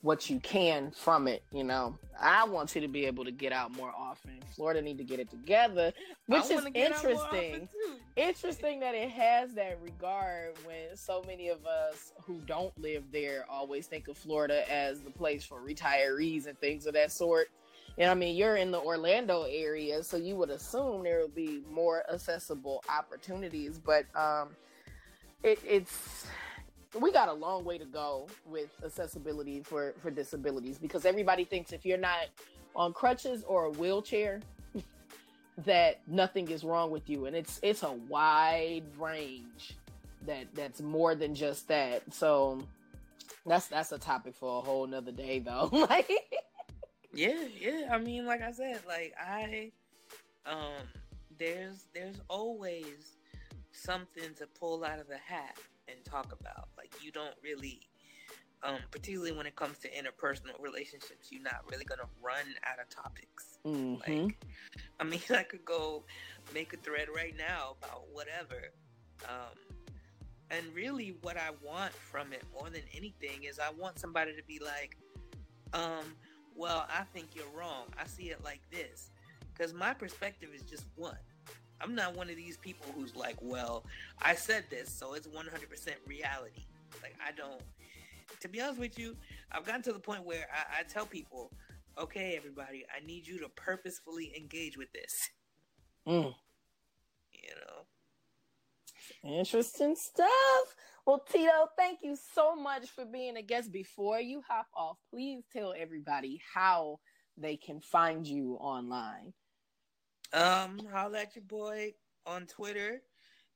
what 0.03 0.31
you 0.31 0.41
can 0.41 0.91
from 0.93 1.29
it. 1.29 1.43
You 1.53 1.65
know, 1.65 1.99
I 2.19 2.45
want 2.45 2.75
you 2.75 2.81
to 2.81 2.89
be 2.89 3.05
able 3.05 3.25
to 3.25 3.31
get 3.31 3.53
out 3.53 3.75
more 3.77 3.93
often. 3.97 4.41
Florida 4.55 4.81
need 4.81 4.99
to 4.99 5.05
get 5.05 5.21
it 5.21 5.31
together, 5.31 5.93
which 6.27 6.51
is 6.51 6.67
interesting. 6.75 7.69
Interesting 8.17 8.81
that 8.81 8.95
it 8.95 9.11
has 9.11 9.55
that 9.55 9.79
regard 9.83 10.55
when 10.65 10.97
so 10.97 11.23
many 11.27 11.49
of 11.49 11.65
us 11.67 12.13
who 12.25 12.41
don't 12.47 12.77
live 12.79 13.05
there 13.13 13.45
always 13.49 13.87
think 13.87 14.09
of 14.09 14.17
Florida 14.17 14.71
as 14.71 15.01
the 15.01 15.11
place 15.11 15.45
for 15.45 15.61
retirees 15.61 16.47
and 16.47 16.59
things 16.59 16.87
of 16.87 16.95
that 16.95 17.13
sort. 17.13 17.49
And 17.99 18.11
I 18.11 18.15
mean, 18.15 18.37
you're 18.37 18.57
in 18.57 18.71
the 18.71 18.81
Orlando 18.81 19.45
area, 19.45 20.03
so 20.03 20.17
you 20.17 20.37
would 20.37 20.51
assume 20.51 21.03
there 21.03 21.21
would 21.21 21.35
be 21.35 21.63
more 21.71 22.05
accessible 22.11 22.83
opportunities, 22.89 23.79
but 23.79 24.05
um, 24.17 24.51
it, 25.43 25.59
it's 25.67 26.27
we 26.99 27.13
got 27.13 27.29
a 27.29 27.33
long 27.33 27.65
way 27.65 27.79
to 27.79 27.85
go 27.85 28.27
with 28.47 28.71
accessibility 28.85 29.63
for 29.63 29.95
for 30.01 30.11
disabilities 30.11 30.79
because 30.79 31.05
everybody 31.05 31.45
thinks 31.45 31.73
if 31.73 31.87
you're 31.87 31.99
not 31.99 32.27
on 32.75 32.93
crutches 32.93 33.45
or 33.45 33.67
a 33.67 33.71
wheelchair, 33.71 34.41
that 35.65 36.01
nothing 36.07 36.49
is 36.51 36.65
wrong 36.65 36.91
with 36.91 37.09
you, 37.09 37.27
and 37.27 37.37
it's 37.37 37.61
it's 37.63 37.83
a 37.83 37.93
wide 37.93 38.85
range 38.99 39.77
that 40.27 40.47
that's 40.55 40.81
more 40.81 41.15
than 41.15 41.35
just 41.35 41.69
that. 41.69 42.03
So 42.13 42.61
that's 43.47 43.69
that's 43.69 43.93
a 43.93 43.99
topic 43.99 44.35
for 44.35 44.59
a 44.59 44.61
whole 44.61 44.87
nother 44.87 45.13
day, 45.13 45.39
though. 45.39 45.69
like, 45.91 46.11
yeah, 47.15 47.45
yeah. 47.59 47.89
I 47.93 47.99
mean, 47.99 48.27
like 48.27 48.43
I 48.43 48.53
said, 48.53 48.81
like 48.87 49.15
I, 49.21 49.71
um, 50.45 50.87
there's 51.39 51.85
there's 51.95 52.21
always 52.29 53.17
something 53.73 54.35
to 54.39 54.47
pull 54.47 54.85
out 54.85 54.99
of 54.99 55.09
the 55.09 55.19
hat 55.19 55.57
and 55.89 56.05
talk 56.05 56.33
about. 56.39 56.69
Like 56.77 56.93
you 57.03 57.13
don't 57.13 57.35
really 57.43 57.81
um, 58.63 58.79
particularly 58.91 59.33
when 59.33 59.47
it 59.47 59.57
comes 59.57 59.79
to 59.79 59.89
interpersonal 59.89 60.61
relationships, 60.61 61.29
you're 61.31 61.43
not 61.43 61.65
really 61.71 61.85
gonna 61.85 62.09
run 62.23 62.45
out 62.65 62.79
of 62.79 62.89
topics. 62.91 63.59
Mm-hmm. 63.67 64.23
Like, 64.25 64.37
I 64.99 65.05
mean, 65.05 65.21
I 65.31 65.43
could 65.45 65.65
go 65.65 66.05
make 66.53 66.73
a 66.75 66.77
thread 66.77 67.09
right 67.15 67.35
now 67.37 67.77
about 67.83 68.05
whatever. 68.13 68.73
Um, 69.25 69.77
and 70.51 70.67
really, 70.75 71.17
what 71.23 71.37
I 71.37 71.51
want 71.63 71.93
from 71.93 72.33
it 72.33 72.43
more 72.59 72.69
than 72.71 72.83
anything 72.95 73.45
is 73.45 73.59
I 73.59 73.71
want 73.71 73.99
somebody 73.99 74.37
to 74.37 74.43
be 74.43 74.59
like, 74.59 74.97
um, 75.73 76.17
well, 76.55 76.87
I 76.93 77.05
think 77.15 77.29
you're 77.35 77.51
wrong. 77.57 77.87
I 77.99 78.07
see 78.07 78.31
it 78.31 78.43
like 78.45 78.61
this. 78.71 79.11
Because 79.53 79.73
my 79.73 79.95
perspective 79.95 80.51
is 80.55 80.63
just 80.63 80.87
one. 80.97 81.17
I'm 81.81 81.95
not 81.95 82.17
one 82.17 82.29
of 82.29 82.37
these 82.37 82.57
people 82.57 82.87
who's 82.95 83.17
like, 83.17 83.37
well, 83.41 83.85
I 84.21 84.35
said 84.35 84.65
this, 84.71 84.91
so 84.91 85.15
it's 85.15 85.27
100% 85.27 85.47
reality. 86.07 86.65
Like, 87.03 87.15
I 87.27 87.33
don't 87.33 87.63
to 88.41 88.49
be 88.49 88.61
honest 88.61 88.79
with 88.79 88.99
you, 88.99 89.17
I've 89.51 89.65
gotten 89.65 89.83
to 89.83 89.93
the 89.93 89.99
point 89.99 90.25
where 90.25 90.47
I, 90.53 90.81
I 90.81 90.83
tell 90.85 91.07
people, 91.07 91.53
okay, 91.99 92.37
everybody, 92.37 92.85
I 92.95 93.05
need 93.05 93.27
you 93.27 93.39
to 93.41 93.49
purposefully 93.49 94.33
engage 94.37 94.77
with 94.77 94.93
this. 94.93 95.31
Mm. 96.07 96.35
You 97.33 97.55
know? 97.57 99.39
Interesting 99.39 99.97
stuff. 99.97 100.77
Well, 101.07 101.25
Tito, 101.31 101.69
thank 101.77 102.01
you 102.03 102.17
so 102.35 102.55
much 102.55 102.89
for 102.91 103.05
being 103.05 103.37
a 103.37 103.43
guest. 103.43 103.73
Before 103.73 104.21
you 104.21 104.43
hop 104.49 104.67
off, 104.75 104.99
please 105.11 105.43
tell 105.53 105.75
everybody 105.77 106.41
how 106.55 107.01
they 107.37 107.57
can 107.57 107.81
find 107.81 108.27
you 108.27 108.55
online. 108.61 109.33
Um, 110.33 110.81
holla 110.93 111.21
at 111.21 111.35
your 111.35 111.45
boy 111.45 111.95
on 112.27 112.47
Twitter, 112.47 113.03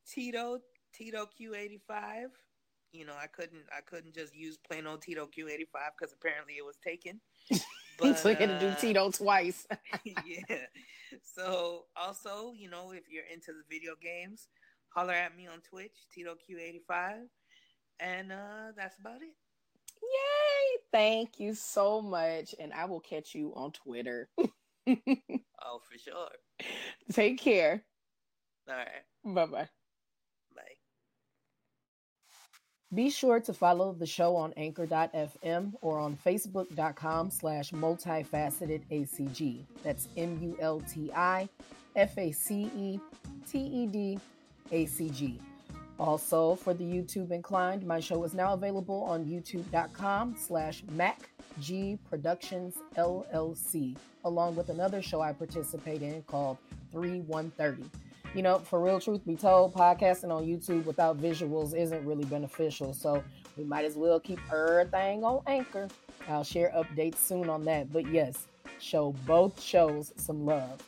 Tito, 0.07 0.59
Tito 0.93 1.29
Q85 1.41 2.27
you 2.95 3.05
know, 3.05 3.15
I 3.21 3.27
couldn't 3.27 3.65
I 3.77 3.81
couldn't 3.81 4.15
just 4.15 4.35
use 4.35 4.57
plain 4.57 4.87
old 4.87 5.03
Tito 5.03 5.27
Q85 5.27 5.67
because 5.99 6.15
apparently 6.15 6.55
it 6.55 6.65
was 6.65 6.77
taken. 6.77 7.21
But, 7.99 8.19
so 8.19 8.29
you 8.29 8.35
had 8.35 8.49
to 8.49 8.59
do 8.59 8.67
uh, 8.67 8.75
Tito 8.75 9.11
twice. 9.11 9.67
yeah. 10.27 10.57
So 11.23 11.85
also, 11.97 12.53
you 12.57 12.69
know, 12.69 12.91
if 12.91 13.05
you're 13.09 13.27
into 13.33 13.53
the 13.53 13.63
video 13.71 13.93
games, 14.03 14.49
holler 14.89 15.13
at 15.13 15.37
me 15.37 15.47
on 15.47 15.61
Twitch, 15.61 15.93
Tito 16.13 16.35
Q85, 16.35 17.27
and 18.01 18.33
uh, 18.33 18.73
that's 18.77 18.99
about 18.99 19.23
it. 19.23 19.35
Yay! 20.03 20.81
Thank 20.91 21.39
you 21.39 21.55
so 21.55 22.03
much, 22.03 22.53
and 22.59 22.73
I 22.73 22.85
will 22.87 22.99
catch 22.99 23.33
you 23.33 23.53
on 23.55 23.71
Twitter. 23.71 24.29
oh, 24.89 25.81
for 25.89 25.99
sure. 25.99 26.29
Take 27.13 27.39
care. 27.41 27.85
All 28.69 28.77
right. 28.77 29.35
Bye 29.35 29.47
bye. 29.47 29.69
Bye. 30.55 30.63
Be 32.93 33.11
sure 33.11 33.41
to 33.41 33.53
follow 33.53 33.93
the 33.93 34.07
show 34.07 34.37
on 34.37 34.53
anchor.fm 34.57 35.73
or 35.81 35.99
on 35.99 36.17
facebook.com 36.25 37.31
slash 37.31 37.71
multifaceted 37.73 38.83
ACG. 38.91 39.65
That's 39.83 40.09
M 40.17 40.39
U 40.43 40.57
L 40.61 40.81
T 40.81 41.11
I 41.15 41.49
F 41.97 42.17
A 42.19 42.33
C 42.33 42.71
E 42.77 43.01
T 43.51 43.59
E 43.59 43.87
D 43.87 44.19
A 44.71 44.87
C 44.87 45.11
G. 45.11 45.41
Also, 45.99 46.57
for 46.57 46.75
the 46.75 46.85
YouTube 46.85 47.31
inclined, 47.31 47.87
my 47.87 48.01
show 48.01 48.25
is 48.25 48.35
now 48.35 48.55
available 48.55 49.05
on 49.05 49.25
youtube.com 49.25 50.35
slash 50.37 50.83
MacG 50.97 51.99
Productions 52.09 52.75
LLC, 52.97 53.97
along 54.25 54.57
with 54.57 54.71
another 54.71 55.01
show 55.01 55.21
I 55.21 55.33
participate 55.33 56.03
in 56.03 56.23
called 56.23 56.59
3130 56.91 57.91
you 58.35 58.43
know, 58.43 58.59
for 58.59 58.81
real 58.81 59.01
truth 59.01 59.25
be 59.25 59.37
told, 59.37 59.73
podcasting 59.73 60.31
on 60.31 60.45
YouTube 60.45 60.85
without 60.85 61.19
visuals 61.19 61.75
isn't 61.75 62.05
really 62.05 62.25
beneficial. 62.25 62.93
So 62.93 63.23
we 63.57 63.65
might 63.65 63.85
as 63.85 63.95
well 63.95 64.19
keep 64.19 64.41
everything 64.53 65.25
on 65.25 65.41
Anchor. 65.47 65.89
I'll 66.29 66.45
share 66.45 66.73
updates 66.77 67.19
soon 67.19 67.49
on 67.49 67.65
that. 67.67 67.93
But 67.93 68.07
yes, 68.11 68.47
show 68.81 69.13
both 69.25 69.63
shows 69.63 70.13
some 70.17 70.45
love. 70.45 70.81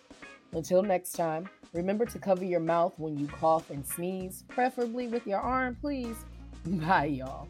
Until 0.52 0.82
next 0.82 1.12
time, 1.12 1.48
remember 1.72 2.06
to 2.06 2.18
cover 2.18 2.44
your 2.44 2.60
mouth 2.60 2.94
when 2.96 3.18
you 3.18 3.26
cough 3.26 3.70
and 3.70 3.86
sneeze, 3.86 4.44
preferably 4.48 5.08
with 5.08 5.26
your 5.26 5.40
arm, 5.40 5.76
please. 5.80 6.16
Bye, 6.66 7.06
y'all. 7.06 7.48